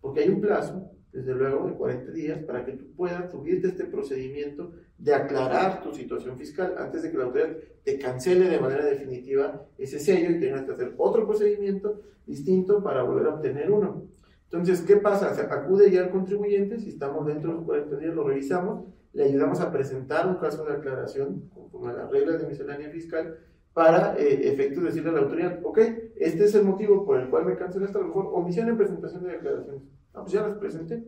[0.00, 3.84] Porque hay un plazo, desde luego, de 40 días para que tú puedas subirte este
[3.84, 8.84] procedimiento de aclarar tu situación fiscal antes de que la autoridad te cancele de manera
[8.84, 14.06] definitiva ese sello y tengas que hacer otro procedimiento distinto para volver a obtener uno.
[14.44, 15.30] Entonces, ¿qué pasa?
[15.50, 19.60] acude ya al contribuyente, si estamos dentro de los 40 días, lo revisamos, le ayudamos
[19.60, 23.38] a presentar un caso de aclaración conforme a las reglas de miscelánea fiscal
[23.74, 25.78] para eh, efectos decirle a la autoridad, ok,
[26.16, 29.24] este es el motivo por el cual me cancelaste, a lo mejor omisión en presentación
[29.24, 29.82] de declaraciones.
[30.14, 31.02] Ah, pues ya las presenté.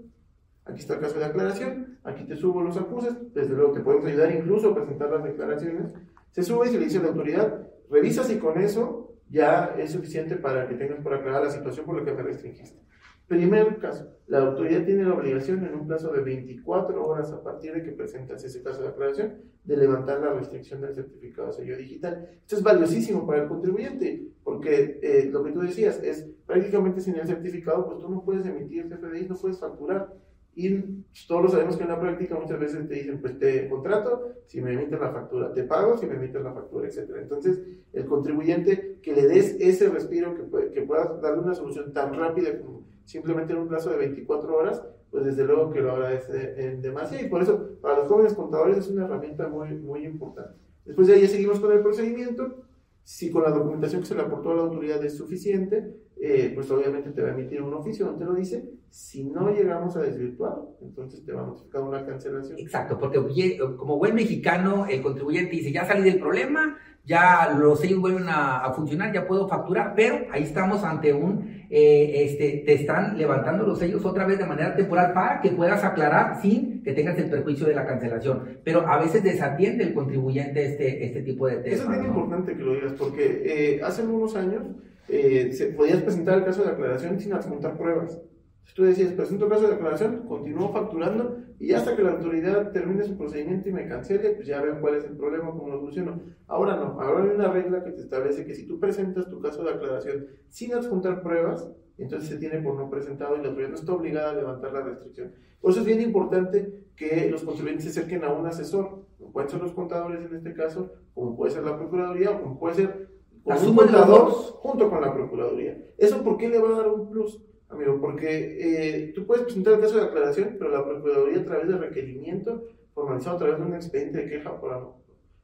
[0.64, 4.06] Aquí está el caso de aclaración, aquí te subo los acuses, desde luego te podemos
[4.06, 5.92] ayudar incluso a presentar las declaraciones.
[6.30, 9.92] Se sube y se le dice a la autoridad, revisa si con eso ya es
[9.92, 12.80] suficiente para que tengas por aclarar la situación por la que me restringiste.
[13.26, 17.72] Primer caso, la autoridad tiene la obligación en un plazo de 24 horas a partir
[17.72, 19.34] de que presentas ese caso de aclaración
[19.64, 22.28] de levantar la restricción del certificado de sello digital.
[22.42, 27.16] Esto es valiosísimo para el contribuyente, porque eh, lo que tú decías es prácticamente sin
[27.16, 30.12] el certificado, pues tú no puedes emitir CFDI, no puedes facturar.
[30.56, 34.34] Y todos lo sabemos que en la práctica muchas veces te dicen, pues te contrato
[34.46, 37.10] si me emites la factura, te pago si me emites la factura, etc.
[37.20, 37.60] Entonces,
[37.92, 42.58] el contribuyente que le des ese respiro, que, que puedas darle una solución tan rápida
[42.60, 46.82] como simplemente en un plazo de 24 horas, pues desde luego que lo agradece en
[46.82, 50.58] demasía y por eso para los jóvenes contadores es una herramienta muy, muy importante.
[50.84, 52.64] Después de ahí seguimos con el procedimiento.
[53.04, 55.94] Si con la documentación que se le aportó a la autoridad es suficiente,
[56.26, 58.64] eh, pues obviamente te va a emitir un oficio donde lo dice.
[58.88, 62.58] Si no llegamos a desvirtuar, entonces te va a notificar una cancelación.
[62.58, 68.00] Exacto, porque como buen mexicano, el contribuyente dice, ya salí del problema, ya los sellos
[68.00, 73.18] vuelven a, funcionar, ya puedo facturar, pero ahí estamos ante un, eh, este, te están
[73.18, 77.18] levantando los sellos otra vez de manera temporal para que puedas aclarar sin que tengas
[77.18, 78.60] el perjuicio de la cancelación.
[78.64, 81.80] Pero a veces desatiende el contribuyente este, este tipo de temas.
[81.80, 84.62] Eso es bien importante que lo digas, porque eh, hace unos años
[85.08, 88.20] eh, se, podías presentar el caso de aclaración sin adjuntar pruebas.
[88.64, 93.04] Si tú decías, presento caso de aclaración, continúo facturando y hasta que la autoridad termine
[93.04, 96.20] su procedimiento y me cancele, pues ya veo cuál es el problema, cómo lo soluciono.
[96.46, 99.62] Ahora no, ahora hay una regla que te establece que si tú presentas tu caso
[99.62, 103.76] de aclaración sin adjuntar pruebas, entonces se tiene por no presentado y la autoridad no
[103.76, 105.32] está obligada a levantar la restricción.
[105.60, 109.50] Por eso es bien importante que los contribuyentes se acerquen a un asesor, como pueden
[109.50, 113.08] ser los contadores en este caso, como puede ser la Procuraduría o como puede ser
[113.44, 115.78] un contador junto con la Procuraduría.
[115.98, 117.40] ¿Eso por qué le va a dar un plus?
[117.74, 118.28] amigo, porque
[118.60, 122.62] eh, tú puedes presentar el caso de aclaración, pero la Procuraduría a través de requerimiento
[122.94, 124.94] formalizado a través de un expediente de queja por,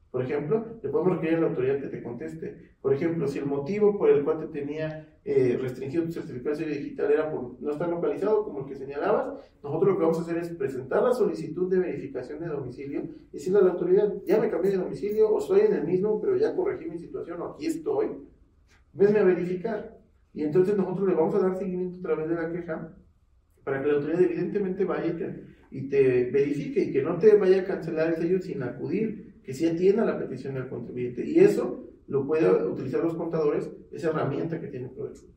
[0.09, 2.71] por ejemplo, le podemos requerir a la autoridad que te conteste.
[2.81, 6.65] Por ejemplo, si el motivo por el cual te tenía eh, restringido tu certificado de
[6.65, 10.21] digital era por no estar localizado, como el que señalabas, nosotros lo que vamos a
[10.21, 14.39] hacer es presentar la solicitud de verificación de domicilio y decirle a la autoridad, ya
[14.39, 17.45] me cambié de domicilio o estoy en el mismo, pero ya corregí mi situación o
[17.53, 18.07] aquí estoy,
[18.93, 20.01] venme a verificar.
[20.33, 22.95] Y entonces nosotros le vamos a dar seguimiento a través de la queja
[23.63, 25.15] para que la autoridad evidentemente vaya
[25.69, 29.53] y te, verifique y que no te vaya a cancelar el sello sin acudir, que
[29.53, 31.25] sí atienda la petición del contribuyente.
[31.25, 35.29] Y eso lo pueden utilizar los contadores, esa herramienta que tiene ProDeFut.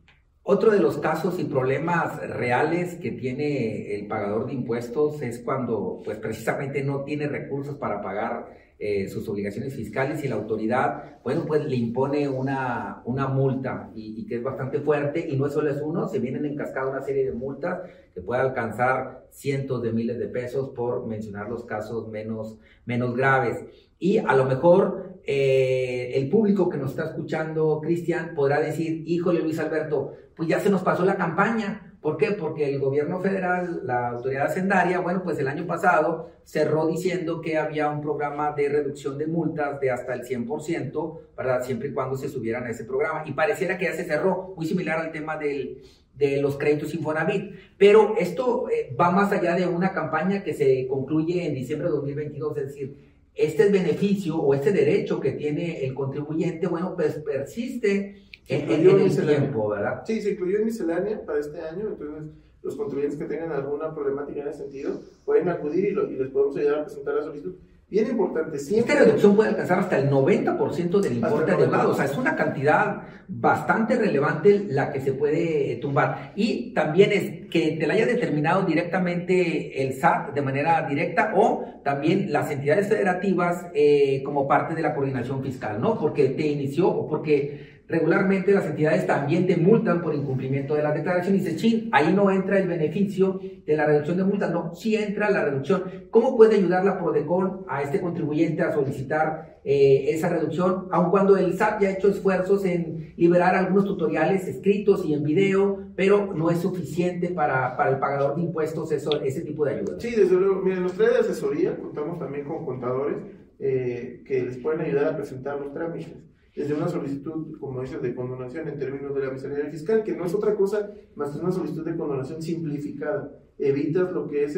[0.43, 6.03] Otro de los casos y problemas reales que tiene el pagador de impuestos es cuando
[6.05, 11.45] pues precisamente no tiene recursos para pagar eh, sus obligaciones fiscales y la autoridad, bueno,
[11.47, 15.81] pues le impone una, una multa y, que es bastante fuerte y no solo es
[15.81, 17.83] uno, se vienen en cascada una serie de multas
[18.13, 23.65] que puede alcanzar cientos de miles de pesos por mencionar los casos menos, menos graves.
[24.01, 29.41] Y a lo mejor eh, el público que nos está escuchando, Cristian, podrá decir, híjole
[29.41, 32.33] Luis Alberto, pues ya se nos pasó la campaña, ¿Por qué?
[32.33, 37.57] Porque el gobierno federal, la autoridad hacendaria, bueno, pues el año pasado cerró diciendo que
[37.57, 41.65] había un programa de reducción de multas de hasta el 100%, ¿verdad?
[41.65, 43.23] Siempre y cuando se subieran a ese programa.
[43.25, 45.81] Y pareciera que ya se cerró, muy similar al tema del,
[46.15, 47.55] de los créditos Infonavit.
[47.79, 51.95] Pero esto eh, va más allá de una campaña que se concluye en diciembre de
[51.95, 58.23] 2022, es decir, este beneficio o este derecho que tiene el contribuyente, bueno, pues persiste
[58.47, 60.03] en, el tiempo, ¿verdad?
[60.07, 62.31] Sí, se incluyó en miscelánea para este año, entonces
[62.63, 66.81] los contribuyentes que tengan alguna problemática en ese sentido pueden acudir y, les podemos ayudar
[66.81, 67.55] a presentar la solicitud.
[67.89, 68.95] Bien importante, siempre...
[68.95, 73.03] Esta reducción puede alcanzar hasta el 90% del importe adeudado, o sea, es una cantidad
[73.29, 76.33] bastante relevante la que se puede tumbar.
[76.35, 81.81] Y también es que te la haya determinado directamente el SAT de manera directa o
[81.85, 85.99] también las entidades federativas eh, como parte de la coordinación fiscal, ¿no?
[85.99, 90.93] Porque te inició o porque regularmente las entidades también te multan por incumplimiento de la
[90.93, 94.75] declaración y dice, chin, ahí no entra el beneficio de la reducción de multas, no,
[94.75, 95.85] sí entra la reducción.
[96.11, 101.39] ¿Cómo puede ayudar la PRODECON a este contribuyente a solicitar eh, esa reducción, aun cuando
[101.39, 106.35] el SAT ya ha hecho esfuerzos en liberar algunos tutoriales escritos y en video, pero
[106.35, 110.01] no es suficiente para, para el pagador de impuestos eso, ese tipo de ayuda?
[110.01, 113.17] Sí, desde luego, miren, los de asesoría contamos también con contadores
[113.59, 116.13] eh, que les pueden ayudar a presentar los trámites
[116.55, 120.25] desde una solicitud, como dices, de condonación en términos de la miscelánea fiscal, que no
[120.25, 123.33] es otra cosa más que una solicitud de condonación simplificada.
[123.59, 124.57] Evitas lo que es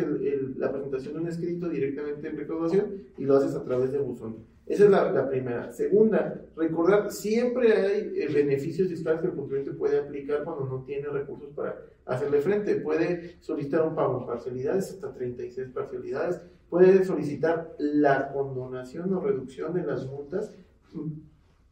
[0.57, 4.37] la presentación de un escrito directamente en recaudación y lo haces a través de buzón.
[4.67, 5.71] Esa es la, primera.
[5.71, 11.09] Segunda, recordar, siempre hay eh, beneficios fiscales que el contribuyente puede aplicar cuando no tiene
[11.09, 12.75] recursos para hacerle frente.
[12.77, 16.41] Puede solicitar un pago en parcialidades, hasta 36 parcialidades.
[16.69, 20.53] Puede solicitar la condonación o reducción de las multas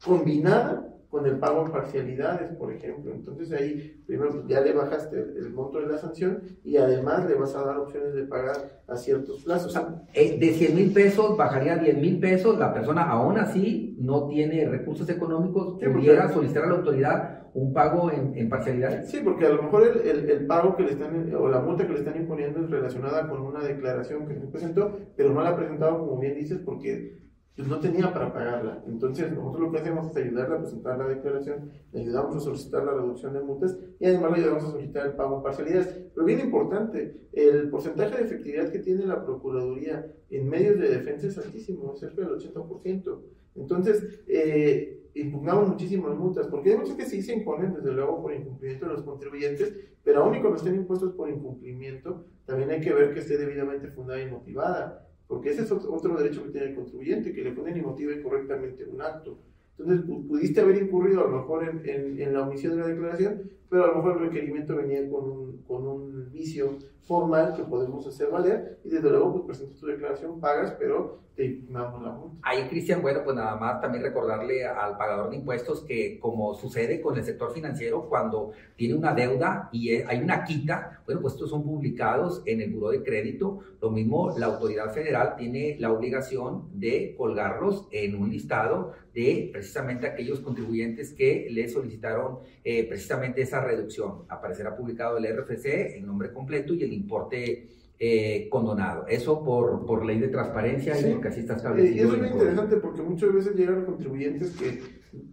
[0.05, 3.13] combinada con el pago en parcialidades, por ejemplo.
[3.15, 7.37] Entonces ahí primero pues, ya le bajaste el, monto de la sanción y además le
[7.37, 9.81] vas a dar opciones de pagar a ciertos plazos.
[10.13, 14.27] Eh, de 100 mil pesos bajaría a 10 mil pesos, la persona aún así no
[14.27, 19.09] tiene recursos económicos, sí, pudiera solicitar a la autoridad un pago en, en, parcialidades.
[19.09, 21.93] Sí, porque a lo mejor el, el, pago que le están, o la multa que
[21.93, 25.57] le están imponiendo es relacionada con una declaración que se presentó, pero no la ha
[25.57, 27.23] presentado, como bien dices, porque
[27.57, 28.83] pues no tenía para pagarla.
[28.87, 32.85] Entonces, nosotros lo que hacemos es ayudarle a presentar la declaración, le ayudamos a solicitar
[32.85, 35.87] la reducción de multas y además le ayudamos a solicitar el pago en parcialidades.
[36.13, 41.29] Pero bien importante, el porcentaje de efectividad que tiene la Procuraduría en medios de defensa
[41.29, 43.21] es altísimo, cerca del 80%.
[43.55, 48.35] Entonces, eh, impugnamos muchísimas multas, porque hay muchos que sí se imponen, desde luego, por
[48.35, 53.15] incumplimiento de los contribuyentes, pero aún cuando estén impuestos por incumplimiento, también hay que ver
[53.15, 57.33] que esté debidamente fundada y motivada porque ese es otro derecho que tiene el contribuyente,
[57.33, 59.39] que le ponen y motive correctamente un acto.
[59.79, 63.89] Entonces, pudiste haber incurrido a lo mejor en, la omisión de la declaración, pero a
[63.89, 68.79] lo mejor el requerimiento venía con un, con un vicio formal que podemos hacer valer
[68.85, 72.39] y desde luego pues presentas tu declaración, pagas, pero te impugnamos la multa.
[72.43, 77.01] Ahí, Cristian, bueno, pues nada más también recordarle al pagador de impuestos que como sucede
[77.01, 81.51] con el sector financiero, cuando tiene una deuda y hay una quita, bueno, pues estos
[81.51, 83.59] son publicados en el Buró de Crédito.
[83.81, 90.07] Lo mismo, la autoridad federal tiene la obligación de colgarlos en un listado de precisamente
[90.07, 94.25] aquellos contribuyentes que le solicitaron eh, precisamente esa reducción.
[94.29, 99.07] Aparecerá publicado el RFC, el nombre completo y el importe eh, condonado.
[99.07, 101.95] Eso por, por ley de transparencia y porque así está establecido.
[101.95, 104.81] Y eso es muy interesante porque muchas veces llegan contribuyentes que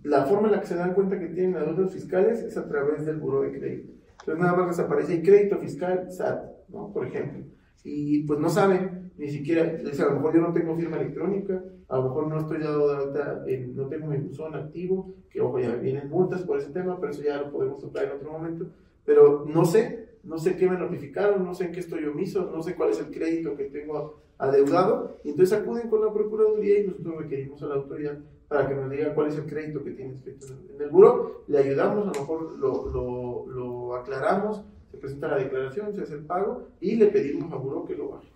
[0.03, 3.05] la forma en la que se dan cuenta que tienen adeudos fiscales es a través
[3.05, 3.93] del buro de crédito.
[4.19, 6.93] Entonces nada más les aparece el crédito fiscal SAT, ¿no?
[6.93, 7.43] Por ejemplo.
[7.83, 11.97] Y pues no saben, ni siquiera, a lo mejor yo no tengo firma electrónica, a
[11.97, 15.75] lo mejor no estoy dado de alta, no tengo mi buzón activo, que ojo, ya
[15.75, 18.65] vienen multas por ese tema, pero eso ya lo podemos tocar en otro momento.
[19.05, 22.63] Pero no sé, no sé qué me notificaron, no sé en qué estoy omiso, no
[22.63, 26.87] sé cuál es el crédito que tengo adeudado, y entonces acuden con la Procuraduría y
[26.87, 30.15] nosotros requerimos a la autoridad para que nos diga cuál es el crédito que tiene
[30.25, 35.37] en el buro, le ayudamos, a lo mejor lo, lo, lo aclaramos, se presenta la
[35.37, 38.30] declaración, se hace el pago y le pedimos a buro que lo baje.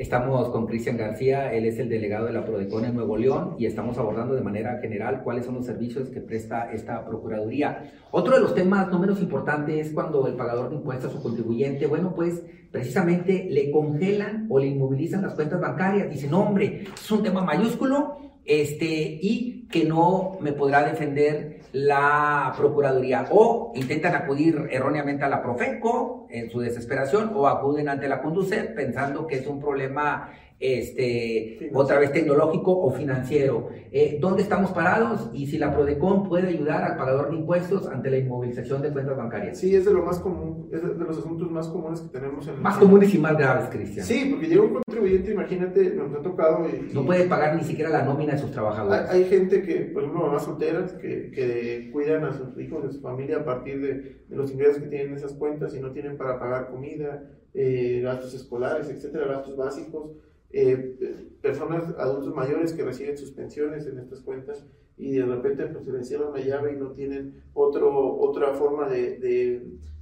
[0.00, 3.66] Estamos con Cristian García, él es el delegado de la Prodecon en Nuevo León y
[3.66, 7.92] estamos abordando de manera general cuáles son los servicios que presta esta Procuraduría.
[8.10, 11.86] Otro de los temas no menos importantes es cuando el pagador de impuestos o contribuyente,
[11.86, 16.08] bueno, pues precisamente le congelan o le inmovilizan las cuentas bancarias.
[16.08, 23.26] Dicen, hombre, es un tema mayúsculo este, y que no me podrá defender la Procuraduría
[23.30, 28.74] o intentan acudir erróneamente a la Profeco en su desesperación o acuden ante la Conducet
[28.74, 30.30] pensando que es un problema
[30.60, 33.70] este, otra vez tecnológico o financiero.
[33.90, 35.30] Eh, ¿Dónde estamos parados?
[35.32, 39.16] Y si la Prodecon puede ayudar al pagador de impuestos ante la inmovilización de cuentas
[39.16, 39.58] bancarias.
[39.58, 42.60] Sí, es de lo más común, es de los asuntos más comunes que tenemos en
[42.62, 44.04] Más comunes y más graves, Cristian.
[44.04, 46.66] Sí, porque llega un contribuyente, imagínate, nos ha tocado...
[46.92, 49.08] no puede pagar ni siquiera la nómina de sus trabajadores.
[49.08, 53.00] Hay, gente que, por ejemplo, mamás solteras, que, que, cuidan a sus hijos, de su
[53.00, 56.18] familia a partir de, de los ingresos que tienen en esas cuentas y no tienen
[56.18, 57.22] para pagar comida,
[57.54, 60.12] eh, gastos escolares, etcétera, gastos básicos
[60.52, 60.96] eh,
[61.40, 64.64] personas, adultos mayores que reciben sus pensiones en estas cuentas
[64.96, 68.88] y de repente pues, se les cierra la llave y no tienen otro, otra forma
[68.88, 69.18] de,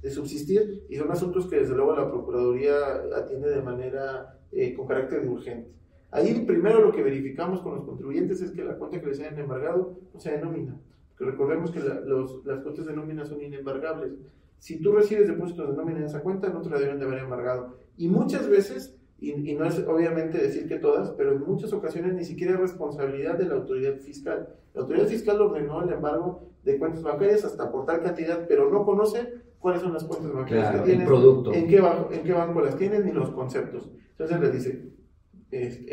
[0.01, 2.73] de, subsistir y son asuntos que desde luego la Procuraduría
[3.15, 5.71] atiende de manera eh, con carácter de urgente.
[6.11, 9.37] Ahí primero lo que verificamos con los contribuyentes es que la cuenta que les hayan
[9.37, 10.79] embargado no sea de nómina.
[11.17, 14.13] Recordemos que los, las cuentas de nómina son inembargables.
[14.57, 17.19] Si tú recibes depósitos de nómina en esa cuenta, no te la deben de haber
[17.19, 17.77] embargado.
[17.97, 22.13] Y muchas veces, y, y, no es obviamente decir que todas, pero en muchas ocasiones
[22.13, 24.55] ni siquiera es responsabilidad de la autoridad fiscal.
[24.73, 28.85] La autoridad fiscal ordenó el embargo de cuentas bancarias hasta por tal cantidad, pero no
[28.85, 32.77] conoce cuáles son las cuentas bancarias que tienen, en qué, banco, en qué banco las
[32.77, 33.89] tienen ni los conceptos.
[34.11, 34.89] Entonces le dice,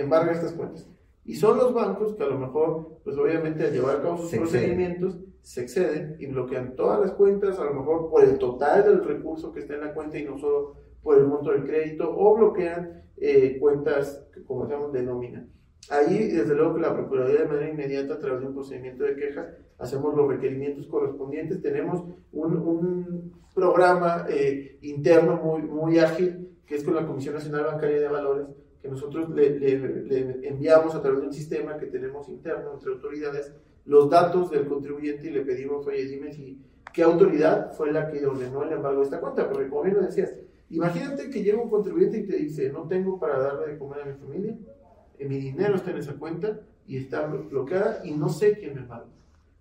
[0.00, 0.88] embarga estas cuentas.
[1.24, 4.30] Y son los bancos que a lo mejor, pues obviamente al llevar a cabo sus
[4.30, 9.04] procedimientos, se exceden y bloquean todas las cuentas, a lo mejor por el total del
[9.04, 12.36] recurso que está en la cuenta y no solo por el monto del crédito, o
[12.36, 15.46] bloquean eh, cuentas, como decíamos, de nómina.
[15.90, 19.14] Ahí, desde luego que la Procuraduría de manera inmediata, a través de un procedimiento de
[19.14, 19.46] quejas,
[19.78, 21.62] hacemos los requerimientos correspondientes.
[21.62, 27.64] Tenemos un, un programa eh, interno muy, muy ágil, que es con la Comisión Nacional
[27.64, 28.46] Bancaria de Valores,
[28.82, 33.54] que nosotros le, le, enviamos a través de un sistema que tenemos interno entre autoridades
[33.86, 36.60] los datos del contribuyente y le pedimos, oye, dime si,
[36.92, 40.02] qué autoridad fue la que ordenó el embargo de esta cuenta, porque como bien lo
[40.02, 40.34] decías,
[40.70, 44.06] imagínate que llega un contribuyente y te dice, no tengo para darle de comer a
[44.06, 44.56] mi familia,
[45.18, 48.82] eh, mi dinero está en esa cuenta y está bloqueada y no sé quién me
[48.82, 49.06] paga.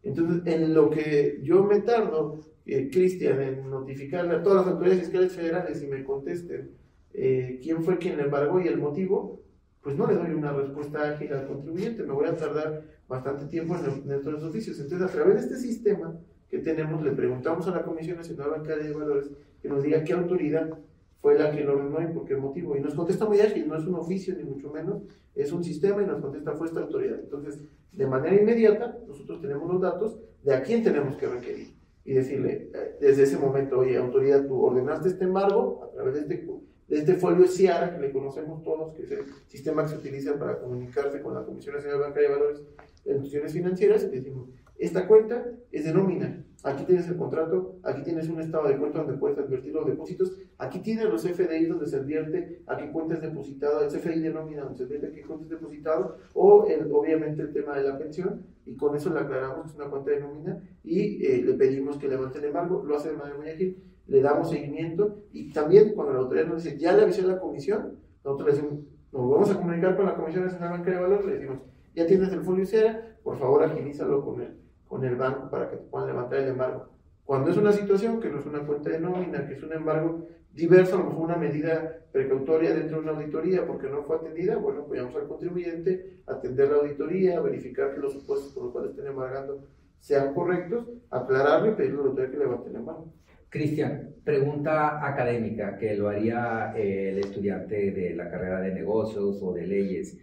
[0.03, 5.01] Entonces, en lo que yo me tardo, eh, Cristian, en notificarle a todas las autoridades
[5.01, 6.71] fiscales federales y me contesten
[7.13, 9.41] eh, quién fue quien le embargó y el motivo,
[9.81, 13.75] pues no le doy una respuesta ágil al contribuyente, me voy a tardar bastante tiempo
[13.75, 14.79] en de los oficios.
[14.79, 18.83] Entonces, a través de este sistema que tenemos, le preguntamos a la Comisión Nacional Bancaria
[18.83, 20.77] de Valores que nos diga qué autoridad
[21.25, 22.77] fue la que lo ordenó y por qué motivo.
[22.77, 25.01] Y nos contesta muy ágil, no es un oficio ni mucho menos,
[25.33, 27.19] es un sistema y nos contesta fue esta autoridad.
[27.19, 32.13] Entonces, de manera inmediata, nosotros tenemos los datos de a quién tenemos que requerir y
[32.13, 36.47] decirle eh, desde ese momento, oye, autoridad, tú ordenaste este embargo a través de este
[36.87, 40.37] de este folio SIARA, que le conocemos todos, que es el sistema que se utiliza
[40.37, 42.61] para comunicarse con la Comisión Nacional Bancaria de Valores
[43.03, 48.01] de Instituciones Financieras, y decimos, esta cuenta es de nómina, aquí tienes el contrato, aquí
[48.01, 51.85] tienes un estado de cuenta donde puedes advertir los depósitos, aquí tienes los FDI donde
[51.85, 55.11] se advierte a qué cuenta es depositado, el CFDI de nómina donde se advierte a
[55.11, 59.13] qué cuenta es depositado, o el, obviamente el tema de la pensión, y con eso
[59.13, 62.45] le aclaramos que es una cuenta de nómina, y eh, le pedimos que levante el
[62.45, 66.47] embargo, lo hace de manera muy ágil, le damos seguimiento y también cuando la autoridad
[66.47, 69.95] nos dice, ya le avisé a la comisión, nosotros le decimos, nos vamos a comunicar
[69.95, 71.59] con la Comisión Nacional Bancaria de Valores, le decimos,
[71.95, 74.64] ya tienes el folio CERA, por favor agilízalo con el,
[74.95, 76.87] con el banco para que te puedan levantar el embargo.
[77.25, 80.27] Cuando es una situación que no es una cuenta de nómina, que es un embargo
[80.53, 84.55] diverso, a lo mejor una medida precautoria dentro de una auditoría porque no fue atendida,
[84.55, 88.91] bueno, pues vamos al contribuyente, atender la auditoría, verificar que los supuestos por los cuales
[88.91, 89.67] estén embargando
[89.99, 93.13] sean correctos, aclararlo y pedirle a la autoridad que levante el embargo.
[93.49, 99.51] Cristian, pregunta académica que lo haría eh, el estudiante de la carrera de negocios o
[99.51, 100.17] de leyes.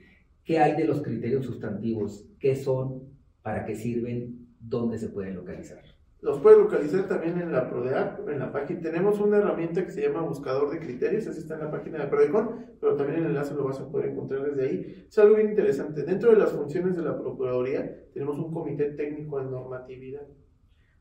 [0.44, 2.26] ¿Qué hay de los criterios sustantivos?
[2.38, 3.02] ¿Qué son?
[3.42, 4.41] ¿Para qué sirven?
[4.62, 5.82] ¿Dónde se pueden localizar?
[6.20, 8.80] Los puedes localizar también en la PRODEAC, en la página.
[8.80, 12.06] Tenemos una herramienta que se llama Buscador de Criterios, así está en la página de
[12.06, 15.06] PRODECON, pero también el enlace lo vas a poder encontrar desde ahí.
[15.08, 16.04] Es algo bien interesante.
[16.04, 20.22] Dentro de las funciones de la Procuraduría tenemos un comité técnico de normatividad.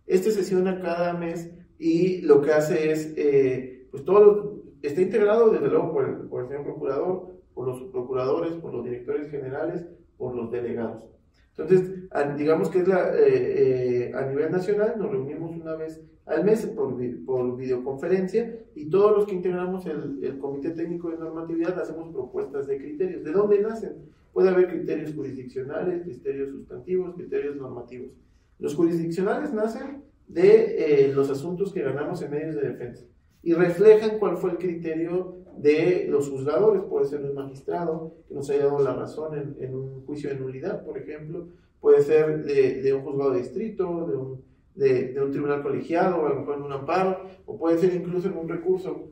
[0.08, 5.68] Este sesiona cada mes y lo que hace es, eh, pues todo está integrado desde
[5.68, 9.86] luego por el, por el señor procurador, por los procuradores, por los directores generales,
[10.18, 11.04] por los delegados.
[11.58, 11.92] Entonces,
[12.38, 16.66] digamos que es la, eh, eh, a nivel nacional, nos reunimos una vez al mes
[16.68, 22.10] por, por videoconferencia y todos los que integramos el, el, Comité Técnico de Normatividad hacemos
[22.14, 23.24] propuestas de criterios.
[23.24, 23.96] ¿De dónde nacen?
[24.32, 28.12] Puede haber criterios jurisdiccionales, criterios sustantivos, criterios normativos.
[28.60, 33.06] Los jurisdiccionales nacen de eh, los asuntos que ganamos en medios de defensa
[33.44, 38.50] y reflejan cuál fue el criterio de los juzgadores, puede ser un magistrado que nos
[38.50, 41.48] haya dado la razón en, un juicio de nulidad, por ejemplo,
[41.80, 44.42] puede ser de, un juzgado distrito,
[44.76, 48.38] de un, tribunal colegiado, a lo mejor en un amparo, o puede ser incluso en
[48.38, 49.10] un recurso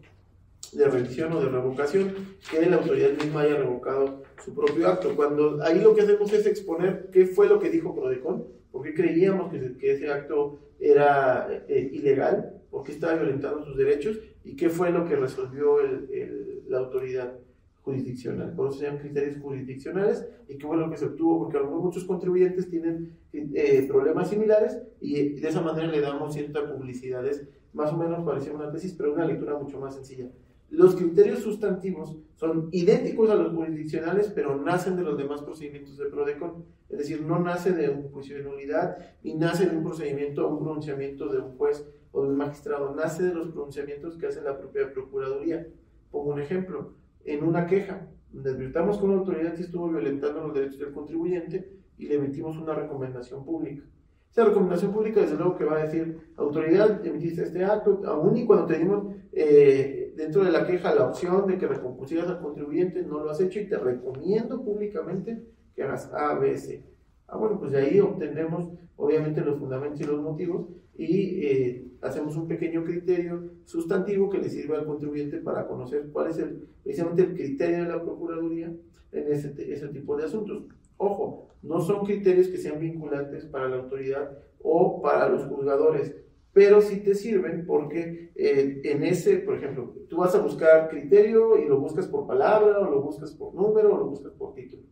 [0.72, 2.14] de revisión o de revocación,
[2.50, 5.16] que la autoridad misma haya revocado su propio acto.
[5.16, 8.94] Cuando ahí lo que hacemos es exponer qué fue lo que dijo Prodecon, por qué
[8.94, 14.56] creíamos que, que ese acto era eh, ilegal, por qué estaba violentando sus derechos y
[14.56, 17.38] qué fue lo que resolvió el, la autoridad
[17.82, 18.54] jurisdiccional.
[18.54, 21.62] Por eso se llaman criterios jurisdiccionales y qué fue lo que se obtuvo, porque a
[21.62, 26.72] lo mejor muchos contribuyentes tienen eh, problemas similares y de esa manera le damos cierta
[26.72, 27.26] publicidad.
[27.26, 30.30] Es más o menos parecía una tesis, pero una lectura mucho más sencilla.
[30.72, 36.06] Los criterios sustantivos son idénticos a los jurisdiccionales, pero nacen de los demás procedimientos de
[36.06, 36.64] PRODECON.
[36.90, 40.52] Es decir, no nace de un juicio de nulidad, ni nace de un procedimiento o
[40.52, 42.94] un pronunciamiento de un juez o de un magistrado.
[42.96, 45.68] Nace de los pronunciamientos que hace la propia Procuraduría.
[46.12, 46.94] Pongo un ejemplo.
[47.26, 52.08] En una queja, donde advirtamos que una autoridad estuvo violentando los derechos del contribuyente y
[52.08, 53.84] le emitimos una recomendación pública.
[54.32, 58.46] Esa recomendación pública, desde luego, que va a decir, autoridad, emitiste este acto, aún y
[58.46, 63.24] cuando tenemos eh, dentro de la queja la opción de que recompusieras al contribuyente, no
[63.24, 65.44] lo has hecho y te recomiendo públicamente
[65.74, 66.84] que hagas A, B, C.
[67.32, 70.68] Ah, bueno, pues de ahí obtendremos, obviamente, los fundamentos y los motivos
[70.98, 76.30] y eh, hacemos un pequeño criterio sustantivo que le sirva al contribuyente para conocer cuál
[76.30, 78.74] es el, precisamente el criterio de la Procuraduría
[79.12, 80.64] en ese, ese tipo de asuntos.
[80.98, 86.16] Ojo, no son criterios que sean vinculantes para la autoridad o para los juzgadores,
[86.52, 91.58] pero sí te sirven porque eh, en ese, por ejemplo, tú vas a buscar criterio
[91.58, 94.84] y lo buscas por palabra, o lo buscas por número, o lo buscas por título.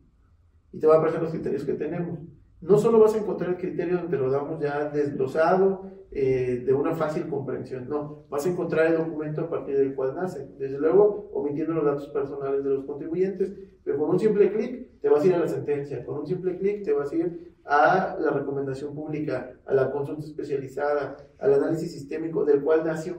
[0.78, 2.20] Y te va a aparecer los criterios que tenemos.
[2.62, 6.94] No solo vas a encontrar el criterio donde lo damos ya desglosado eh, de una
[6.94, 11.30] fácil comprensión, no, vas a encontrar el documento a partir del cual nace, desde luego
[11.34, 13.54] omitiendo los datos personales de los contribuyentes,
[13.84, 16.58] pero con un simple clic te vas a ir a la sentencia, con un simple
[16.60, 21.92] clic te vas a ir a la recomendación pública, a la consulta especializada, al análisis
[21.92, 23.18] sistémico del cual nació,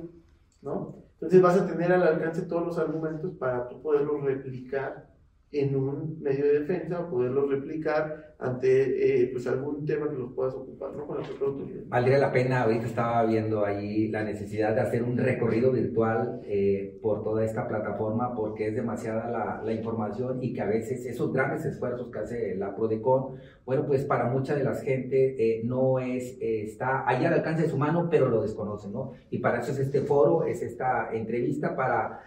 [0.62, 0.96] ¿no?
[1.14, 5.07] Entonces vas a tener al alcance todos los argumentos para tú poderlos replicar
[5.52, 10.32] en un medio de defensa o poderlo replicar ante eh, pues algún tema que los
[10.32, 11.08] puedas ocupar ¿no?
[11.08, 11.82] con la propia autoridad.
[11.88, 16.96] Valdría la pena, ahorita estaba viendo ahí la necesidad de hacer un recorrido virtual eh,
[17.02, 21.32] por toda esta plataforma porque es demasiada la, la, información y que a veces esos
[21.32, 25.98] grandes esfuerzos que hace la PRODECON, bueno, pues para mucha de la gente eh, no
[25.98, 29.14] es, está allá al alcance de su mano, pero lo desconoce, ¿no?
[29.30, 32.20] Y para eso es este foro, es esta entrevista para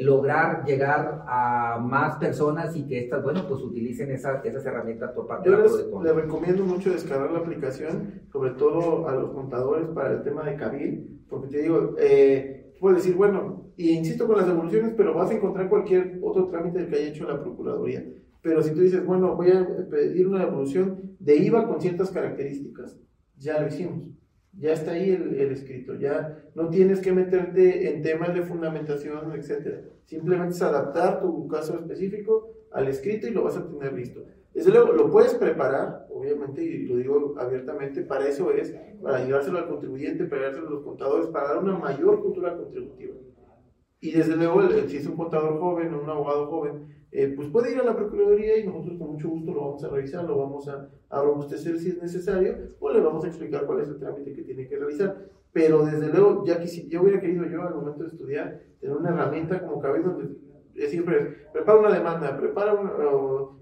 [0.00, 5.28] lograr llegar a más personas y que estas, bueno, pues utilicen esas, esas herramientas por
[5.44, 5.72] Yo les,
[6.02, 10.56] les, recomiendo mucho descargar la aplicación, sobre todo a los contadores para el tema de
[10.56, 15.30] Cabil, porque te digo, eh, puedes decir, bueno, y insisto con las devoluciones, pero vas
[15.30, 18.04] a encontrar cualquier otro trámite que haya hecho la Procuraduría.
[18.40, 22.98] Pero si tú dices, bueno, voy a pedir una devolución de IVA con ciertas características,
[23.36, 24.02] ya lo hicimos.
[24.52, 29.32] Ya está ahí el, el escrito, ya no tienes que meterte en temas de fundamentación,
[29.32, 29.86] etc.
[30.04, 34.24] Simplemente es adaptar tu caso específico al escrito y lo vas a tener listo.
[34.54, 39.58] Desde luego, lo puedes preparar, obviamente, y lo digo abiertamente, para eso es, para ayudárselo
[39.58, 43.14] al contribuyente, para ayudárselo a los contadores, para dar una mayor cultura contributiva.
[44.00, 47.72] Y desde luego, si es un contador joven o un abogado joven, eh, pues puede
[47.72, 50.68] ir a la Procuraduría y nosotros con mucho gusto lo vamos a revisar, lo vamos
[50.68, 54.42] a, robustecer si es necesario, o le vamos a explicar cuál es el trámite que
[54.42, 55.26] tiene que realizar.
[55.52, 58.96] Pero desde luego, ya que si yo hubiera querido yo al momento de estudiar, tener
[58.96, 60.36] una herramienta como cabeza donde
[60.88, 62.92] siempre prepara una demanda, prepara una,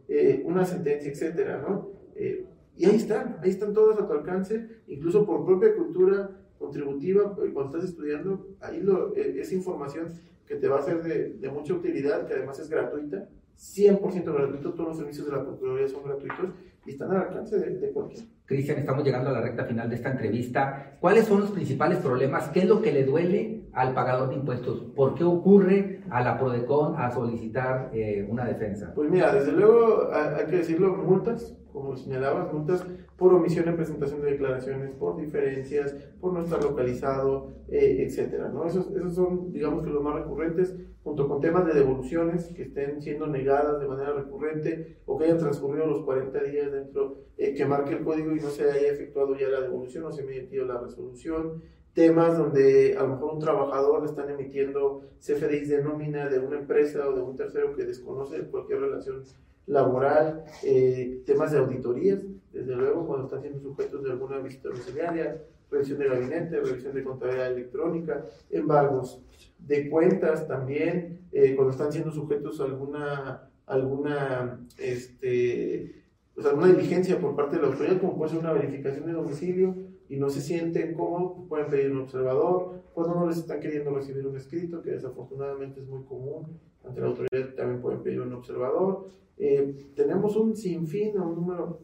[0.08, 1.90] eh, una sentencia, etcétera, ¿no?
[2.14, 2.46] Eh,
[2.76, 7.50] y ahí están, ahí están todas a tu alcance, incluso por propia cultura contributiva, eh,
[7.52, 10.08] cuando estás estudiando, ahí lo, es información
[10.46, 14.72] que te va a ser de, de, mucha utilidad, que además es gratuita, 100% gratuito,
[14.72, 16.50] todos los servicios de la Procuraduría son gratuitos
[16.84, 18.24] y están al alcance de, de cualquiera.
[18.46, 20.96] Cristian, estamos llegando a la recta final de esta entrevista.
[21.00, 22.48] ¿Cuáles son los principales problemas?
[22.48, 24.82] ¿Qué es lo que le duele al pagador de impuestos?
[24.94, 28.92] ¿Por qué ocurre a la PRODECON a solicitar eh, una defensa?
[28.94, 34.20] Pues mira, desde luego hay que decirlo, multas, como señalabas, multas por omisión en presentación
[34.22, 38.66] de declaraciones, por diferencias, por no estar localizado, eh, etcétera, ¿no?
[38.66, 43.00] Esos, esos son, digamos que los más recurrentes, junto con temas de devoluciones que estén
[43.00, 47.64] siendo negadas de manera recurrente o que hayan transcurrido los 40 días dentro, eh, que
[47.64, 50.66] marque el código y no se haya efectuado ya la devolución, no se haya emitido
[50.66, 51.62] la resolución,
[51.94, 56.58] temas donde a lo mejor un trabajador le están emitiendo CFDIs de nómina de una
[56.58, 59.22] empresa o de un tercero que desconoce cualquier relación
[59.66, 62.20] laboral, eh, temas de auditorías,
[62.52, 67.04] desde luego cuando están siendo sujetos de alguna visita domiciliaria, revisión de gabinete, revisión de
[67.04, 69.22] contabilidad electrónica, embargos
[69.58, 76.02] de cuentas también, eh, cuando están siendo sujetos a alguna, alguna, este,
[76.34, 79.74] pues alguna diligencia por parte de la autoridad, como puede ser una verificación de domicilio,
[80.12, 84.26] y no se sienten cómodos, pueden pedir un observador, cuando no les están queriendo recibir
[84.26, 89.08] un escrito, que desafortunadamente es muy común, ante la autoridad también pueden pedir un observador.
[89.38, 91.80] Eh, tenemos un sinfín, un número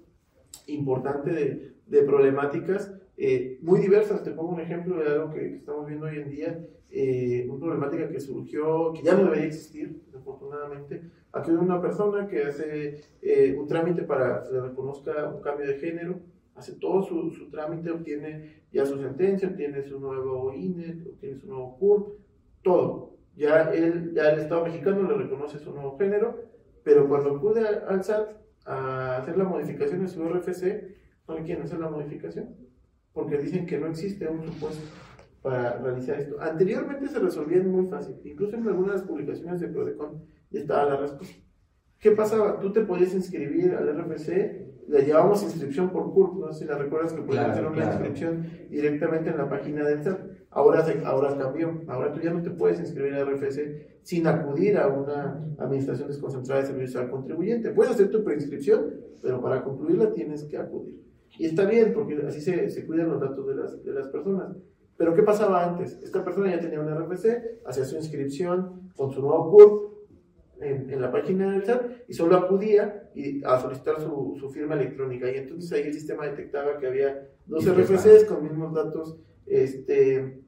[0.66, 4.22] importante de, de problemáticas eh, muy diversas.
[4.22, 8.10] Te pongo un ejemplo de algo que, estamos viendo hoy en día, eh, una problemática
[8.10, 11.00] que surgió, que ya no debería existir, desafortunadamente.
[11.32, 15.66] Aquí hay una persona que hace un trámite para que se le reconozca un cambio
[15.66, 16.20] de género
[16.58, 21.46] hace todo su, su, trámite, obtiene ya su sentencia, obtiene su nuevo INE, obtiene su
[21.46, 22.18] nuevo CUR,
[22.62, 23.16] todo.
[23.36, 26.42] Ya, él, ya el Estado mexicano le reconoce su nuevo género,
[26.82, 28.30] pero cuando acude al SAT
[28.66, 30.96] a hacer la modificación de su RFC,
[31.28, 32.56] no le quieren hacer la modificación,
[33.12, 34.82] porque dicen que no existe un supuesto
[35.42, 36.40] para realizar esto.
[36.40, 41.47] Anteriormente se resolvía muy fácil, incluso en algunas publicaciones de Prodecon ya estaba la respuesta.
[42.00, 42.60] ¿Qué pasaba?
[42.60, 46.78] Tú te podías inscribir al RFC, le llevábamos inscripción por CURP, no sé si la
[46.78, 50.20] recuerdas que podías hacer una inscripción directamente en la página del SAT.
[50.50, 54.86] Ahora, ahora cambió, ahora tú ya no te puedes inscribir al RFC sin acudir a
[54.86, 57.70] una administración desconcentrada de servicios al contribuyente.
[57.72, 61.02] Puedes hacer tu preinscripción, pero para concluirla tienes que acudir.
[61.36, 64.56] Y está bien, porque así se, se cuidan los datos de las, de las personas.
[64.96, 65.98] Pero ¿qué pasaba antes?
[66.02, 69.87] Esta persona ya tenía un RFC, hacía su inscripción con su nuevo CURP,
[70.60, 75.30] en, la página del SAT y solo acudía y, a solicitar su, su, firma electrónica.
[75.30, 80.42] Y entonces ahí el sistema detectaba que había dos RFCs con mismos datos este,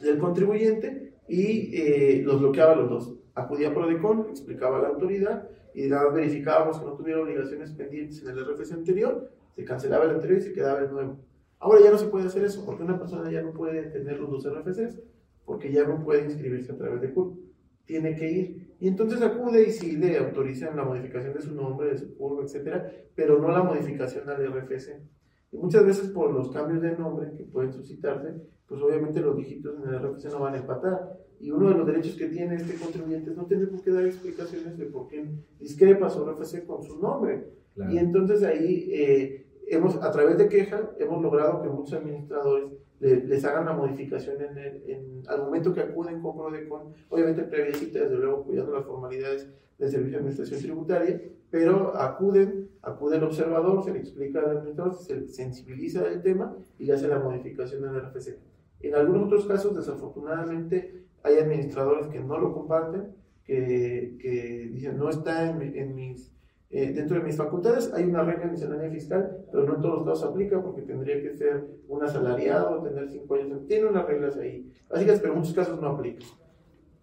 [0.00, 3.14] del contribuyente y eh, los bloqueaba los dos.
[3.34, 8.30] Acudía a Prodecon, explicaba a la autoridad y verificábamos que no tuviera obligaciones pendientes en
[8.30, 11.18] el RFC anterior, se cancelaba el anterior y se quedaba el nuevo.
[11.60, 14.30] Ahora ya no se puede hacer eso porque una persona ya no puede tener los
[14.30, 15.00] dos RFCs
[15.44, 17.49] porque ya no puede inscribirse a través de CURP
[17.90, 18.76] tiene que ir.
[18.78, 22.44] Y entonces acude y si le autorizan la modificación de su nombre, de su curva,
[22.44, 25.02] etcétera, pero no la modificación al RFC.
[25.50, 28.28] Y muchas veces por los cambios de nombre que pueden suscitarse,
[28.66, 31.18] pues obviamente los dígitos en el RFC no van a empatar.
[31.40, 34.78] Y uno de los derechos que tiene este contribuyente es no tener que dar explicaciones
[34.78, 35.28] de por qué
[35.58, 37.48] discrepa su RFC con su nombre.
[37.90, 43.44] Y entonces ahí, eh, hemos, a través de queja, hemos logrado que muchos administradores les
[43.44, 48.16] hagan la modificación en el, al momento que acuden con Prodecon, obviamente previa cita, desde
[48.16, 49.48] luego cuidando las formalidades
[49.78, 54.94] del Servicio de Administración Tributaria, pero acuden, acude el observador, se le explica al administrador,
[54.94, 58.38] se sensibiliza el tema y le hace la modificación en el RFC.
[58.80, 63.14] En algunos otros casos, desafortunadamente, hay administradores que no lo comparten,
[63.44, 66.32] que, que dicen no está en, en mis
[66.70, 70.04] eh, dentro de mis facultades hay una regla miscelánea fiscal, pero no en todos los
[70.06, 73.66] casos aplica porque tendría que ser un asalariado, tener cinco años.
[73.66, 76.24] Tiene unas reglas ahí básicas, pero en muchos casos no aplica.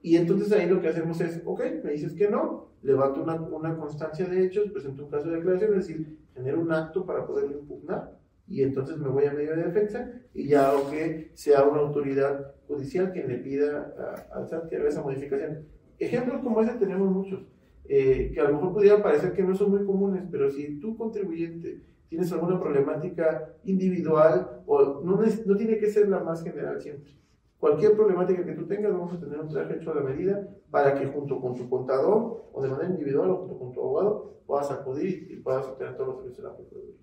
[0.01, 3.75] Y entonces ahí lo que hacemos es, ok, me dices que no, levanto una, una
[3.75, 7.59] constancia de hechos, presento un caso de declaración, es decir, genero un acto para poderlo
[7.59, 11.81] impugnar y entonces me voy a medio de defensa y ya o que sea una
[11.81, 15.65] autoridad judicial quien le pida al SAT que haga esa modificación.
[15.99, 17.41] Ejemplos como ese tenemos muchos.
[17.89, 20.97] Eh, que a lo mejor pudieran parecer que no son muy comunes, pero si tú
[20.97, 27.11] contribuyente tienes alguna problemática individual, o no, no tiene que ser la más general siempre.
[27.59, 30.93] Cualquier problemática que tú tengas, vamos a tener un traje hecho a la medida para
[30.93, 34.69] que junto con tu contador o de manera individual o junto con tu abogado puedas
[34.71, 36.95] acudir y puedas obtener todos los servicios de la Procuraduría.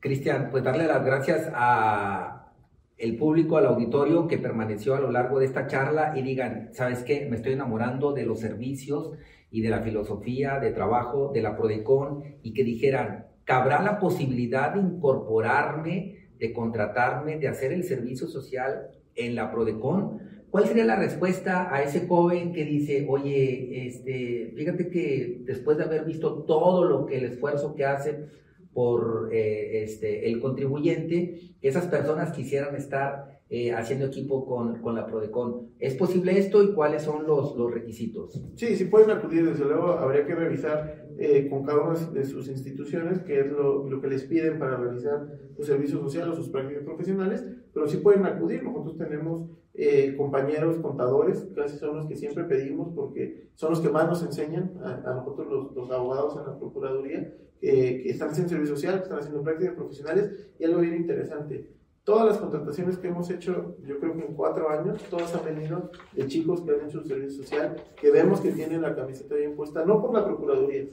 [0.00, 2.52] Cristian, pues darle las gracias a
[2.96, 7.02] el público, al auditorio que permaneció a lo largo de esta charla y digan, ¿sabes
[7.04, 7.26] qué?
[7.28, 9.12] Me estoy enamorando de los servicios
[9.50, 14.74] y de la filosofía de trabajo de la Prodecon y que dijeran, ¿cabrá la posibilidad
[14.74, 20.18] de incorporarme, de contratarme, de hacer el servicio social en la Prodecon?
[20.50, 25.84] ¿Cuál sería la respuesta a ese joven que dice, oye, este, fíjate que después de
[25.84, 28.26] haber visto todo lo que el esfuerzo que hace
[28.72, 35.06] por eh, este, el contribuyente, esas personas quisieran estar eh, haciendo equipo con, con, la
[35.06, 35.70] Prodecon.
[35.78, 38.42] ¿Es posible esto y cuáles son los, los requisitos?
[38.56, 42.46] Sí, sí pueden acudir, desde luego habría que revisar eh, con cada una de sus
[42.48, 45.26] instituciones qué es lo, lo, que les piden para realizar
[45.56, 47.42] su servicio social o sus prácticas profesionales,
[47.72, 48.62] pero sí pueden acudir.
[48.62, 53.88] Nosotros tenemos eh, compañeros contadores, casi son los que siempre pedimos porque son los que
[53.88, 58.76] más nos enseñan a, nosotros los, los, abogados en la Procuraduría, que están haciendo servicio
[58.76, 61.77] social, que están haciendo prácticas profesionales y algo bien interesante
[62.08, 65.90] Todas las contrataciones que hemos hecho, yo creo que en cuatro años, todas han venido
[66.14, 69.84] de chicos que han hecho servicio social, que vemos que tienen la camiseta bien puesta,
[69.84, 70.86] no por la Procuraduría,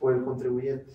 [0.00, 0.86] por el contribuyente.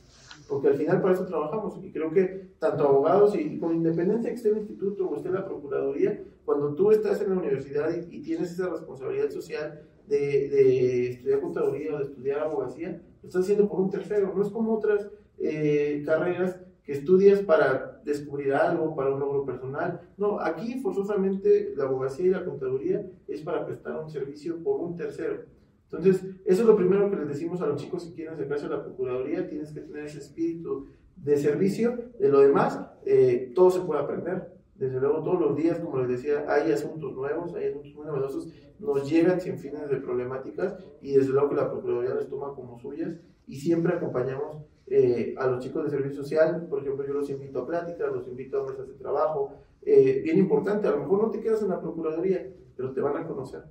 [0.50, 4.38] Porque al final para eso trabajamos y creo que tanto abogados y, con independencia que
[4.38, 8.54] esté el instituto o esté la Procuraduría, cuando tú estás en la universidad y, tienes
[8.54, 13.80] esa responsabilidad social de, de, estudiar contaduría o de estudiar abogacía, lo estás haciendo por
[13.80, 15.08] un tercero, no es como otras
[15.38, 20.00] eh, carreras que estudias para descubrir algo, para un logro personal.
[20.18, 24.96] No, aquí forzosamente la abogacía y la contaduría es para prestar un servicio por un
[24.96, 25.44] tercero.
[25.84, 28.70] Entonces, eso es lo primero que les decimos a los chicos si quieren acercarse a
[28.70, 30.88] la Procuraduría, tienes que tener ese espíritu
[31.18, 31.98] de servicio.
[32.18, 34.54] De lo demás, eh, todo se puede aprender.
[34.76, 38.54] Desde luego, todos los días, como les decía, hay asuntos nuevos, hay asuntos muy novedosos,
[38.80, 42.80] nos llegan sin fines de problemáticas y desde luego que la Procuraduría les toma como
[42.80, 43.16] suyas
[43.48, 47.60] y siempre acompañamos eh, a los chicos de servicio social, por ejemplo, yo los invito
[47.60, 49.52] a pláticas, los invito a mesas de trabajo.
[49.82, 53.18] Eh, bien importante, a lo mejor no te quedas en la Procuraduría, pero te van
[53.18, 53.64] a conocer.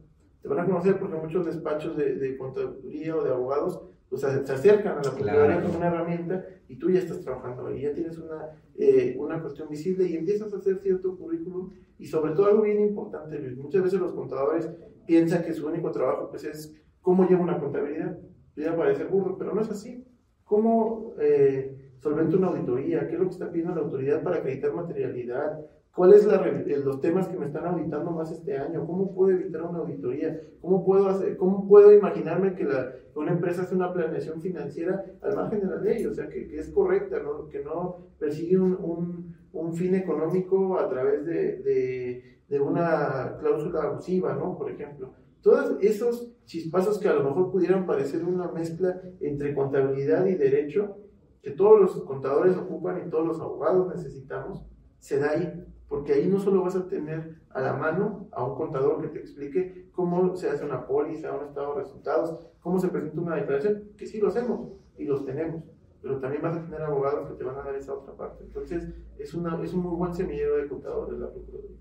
[0.42, 4.52] Te van a conocer porque muchos despachos de, de contaduría o de abogados pues, se
[4.52, 8.18] acercan a la Procuraduría con una herramienta y tú ya estás trabajando ahí, ya tienes
[8.18, 12.62] una, eh, una cuestión visible y empiezas a hacer cierto currículum y sobre todo algo
[12.62, 14.70] bien importante, Luis, muchas veces los contadores
[15.06, 18.18] piensan que su único trabajo pues es cómo llevo una contabilidad.
[18.56, 20.04] Podría parecer burro, pero no es así
[20.46, 24.72] cómo eh, solventa una auditoría, qué es lo que está pidiendo la autoridad para acreditar
[24.72, 25.60] materialidad,
[25.92, 26.40] cuáles son
[26.84, 30.84] los temas que me están auditando más este año, cómo puedo evitar una auditoría, cómo
[30.84, 35.60] puedo, hacer, cómo puedo imaginarme que, la, una empresa hace una planeación financiera al margen
[35.60, 37.48] de la ley, o sea, que, es correcta, ¿no?
[37.48, 39.34] que no persigue un,
[39.74, 44.56] fin económico a través de, de, de una cláusula abusiva, ¿no?
[44.56, 45.12] por ejemplo.
[45.42, 50.96] Todos esos chispazos que a lo mejor pudieran parecer una mezcla entre contabilidad y derecho,
[51.42, 54.64] que todos los contadores ocupan y todos los abogados necesitamos,
[54.98, 55.64] se da ahí.
[55.88, 59.20] Porque ahí no solo vas a tener a la mano a un contador que te
[59.20, 63.90] explique cómo se hace una póliza, un estado de resultados, cómo se presenta una declaración,
[63.96, 65.62] que sí lo hacemos y los tenemos,
[66.02, 68.42] pero también vas a tener abogados que te van a dar esa otra parte.
[68.42, 71.76] Entonces, es, una, es un muy buen semillero de contadores la Procuraduría.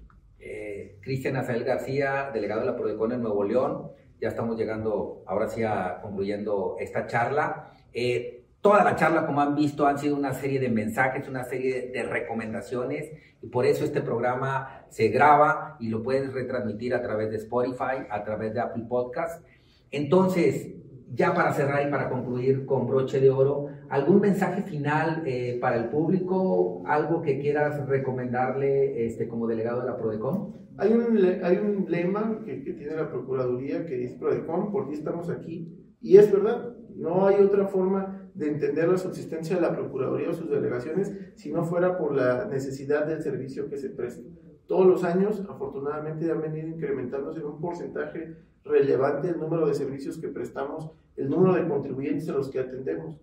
[1.05, 3.91] Cristian Azael García, delegado de la Prodecon en Nuevo León.
[4.19, 7.71] Ya estamos llegando ahora sí a concluyendo esta charla.
[7.93, 11.91] Eh, toda la charla, como han visto, han sido una serie de mensajes, una serie
[11.93, 17.29] de recomendaciones y por eso este programa se graba y lo puedes retransmitir a través
[17.29, 19.45] de Spotify, a través de Apple Podcast.
[19.91, 20.71] Entonces,
[21.15, 25.77] ya para cerrar y para concluir con broche de oro, ¿algún mensaje final eh, para
[25.77, 26.83] el público?
[26.85, 30.53] ¿Algo que quieras recomendarle este, como delegado de la Prodecon?
[30.77, 34.95] Hay un, hay un lema que, que tiene la Procuraduría que dice Prodecon, por ti
[34.95, 35.73] estamos aquí.
[36.01, 40.33] Y es verdad, no hay otra forma de entender la subsistencia de la Procuraduría o
[40.33, 44.27] sus delegaciones si no fuera por la necesidad del servicio que se presta.
[44.67, 50.17] Todos los años, afortunadamente, han venido incrementándose en un porcentaje relevante el número de servicios
[50.17, 53.17] que prestamos, el número de contribuyentes a los que atendemos.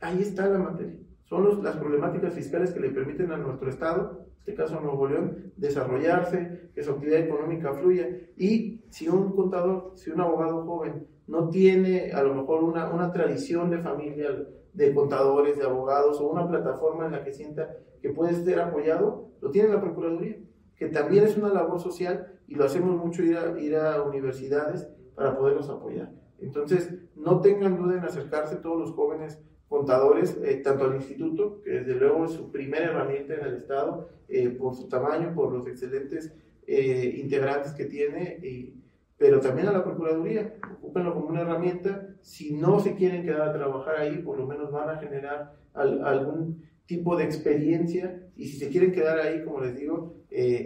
[0.00, 0.98] Ahí está la materia.
[1.24, 5.08] Son las problemáticas fiscales que le permiten a nuestro Estado, en este caso a Nuevo
[5.08, 8.08] León, desarrollarse, que su actividad económica fluya.
[8.36, 13.10] Y si un contador, si un abogado joven no tiene a lo mejor una, una
[13.10, 14.28] tradición de familia,
[14.72, 19.30] de contadores, de abogados o una plataforma en la que sienta que puede ser apoyado,
[19.40, 20.36] lo tiene la Procuraduría,
[20.76, 24.86] que también es una labor social y lo hacemos mucho ir a, ir a universidades
[25.14, 26.12] para poderlos apoyar.
[26.40, 31.70] Entonces, no tengan duda en acercarse todos los jóvenes contadores, eh, tanto al instituto, que
[31.70, 35.66] desde luego es su primera herramienta en el Estado, eh, por su tamaño, por los
[35.66, 36.32] excelentes
[36.66, 38.72] eh, integrantes que tiene,
[39.16, 43.52] pero también a la Procuraduría, ocúpenlo como una herramienta, si no se quieren quedar a
[43.52, 48.22] trabajar ahí, por lo menos van a generar algún tipo de experiencia.
[48.36, 50.14] Y si se quieren quedar ahí, como les digo,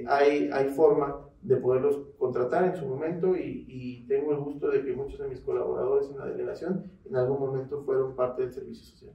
[0.07, 4.85] hay, hay forma de poderlos contratar en su momento y, y, tengo el gusto de
[4.85, 8.85] que muchos de mis colaboradores en la delegación en algún momento fueron parte del servicio
[8.85, 9.15] social.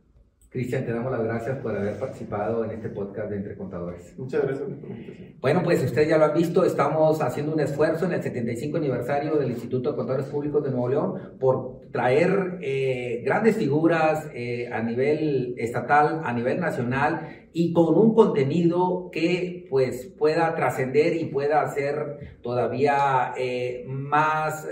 [0.56, 4.18] Cristian, te damos las gracias por haber participado en este podcast de Entre Contadores.
[4.18, 5.36] Muchas gracias por la invitación.
[5.42, 9.36] Bueno, pues ustedes ya lo han visto, estamos haciendo un esfuerzo en el 75 aniversario
[9.36, 14.82] del Instituto de Contadores Públicos de Nuevo León por traer eh, grandes figuras eh, a
[14.82, 21.68] nivel estatal, a nivel nacional y con un contenido que pues pueda trascender y pueda
[21.74, 24.66] ser todavía eh, más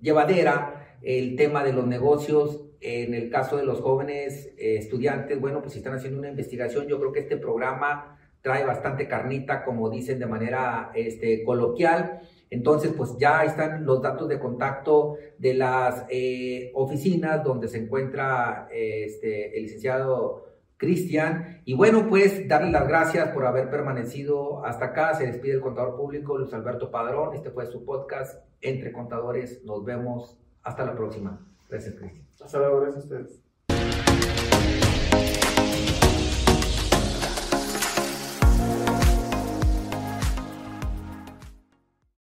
[0.00, 5.60] llevadera el tema de los negocios en el caso de los jóvenes eh, estudiantes, bueno,
[5.60, 9.88] pues si están haciendo una investigación, yo creo que este programa trae bastante carnita, como
[9.88, 12.22] dicen de manera este, coloquial.
[12.50, 18.68] Entonces, pues ya están los datos de contacto de las eh, oficinas donde se encuentra
[18.72, 20.51] este, el licenciado
[20.82, 21.62] Cristian.
[21.64, 25.14] Y bueno, pues darle las gracias por haber permanecido hasta acá.
[25.14, 27.36] Se despide el contador público Luis Alberto Padrón.
[27.36, 29.62] Este fue su podcast Entre Contadores.
[29.64, 30.38] Nos vemos.
[30.64, 31.40] Hasta la próxima.
[31.68, 32.26] Gracias, Cristian.
[32.44, 33.41] Hasta luego, gracias a ustedes.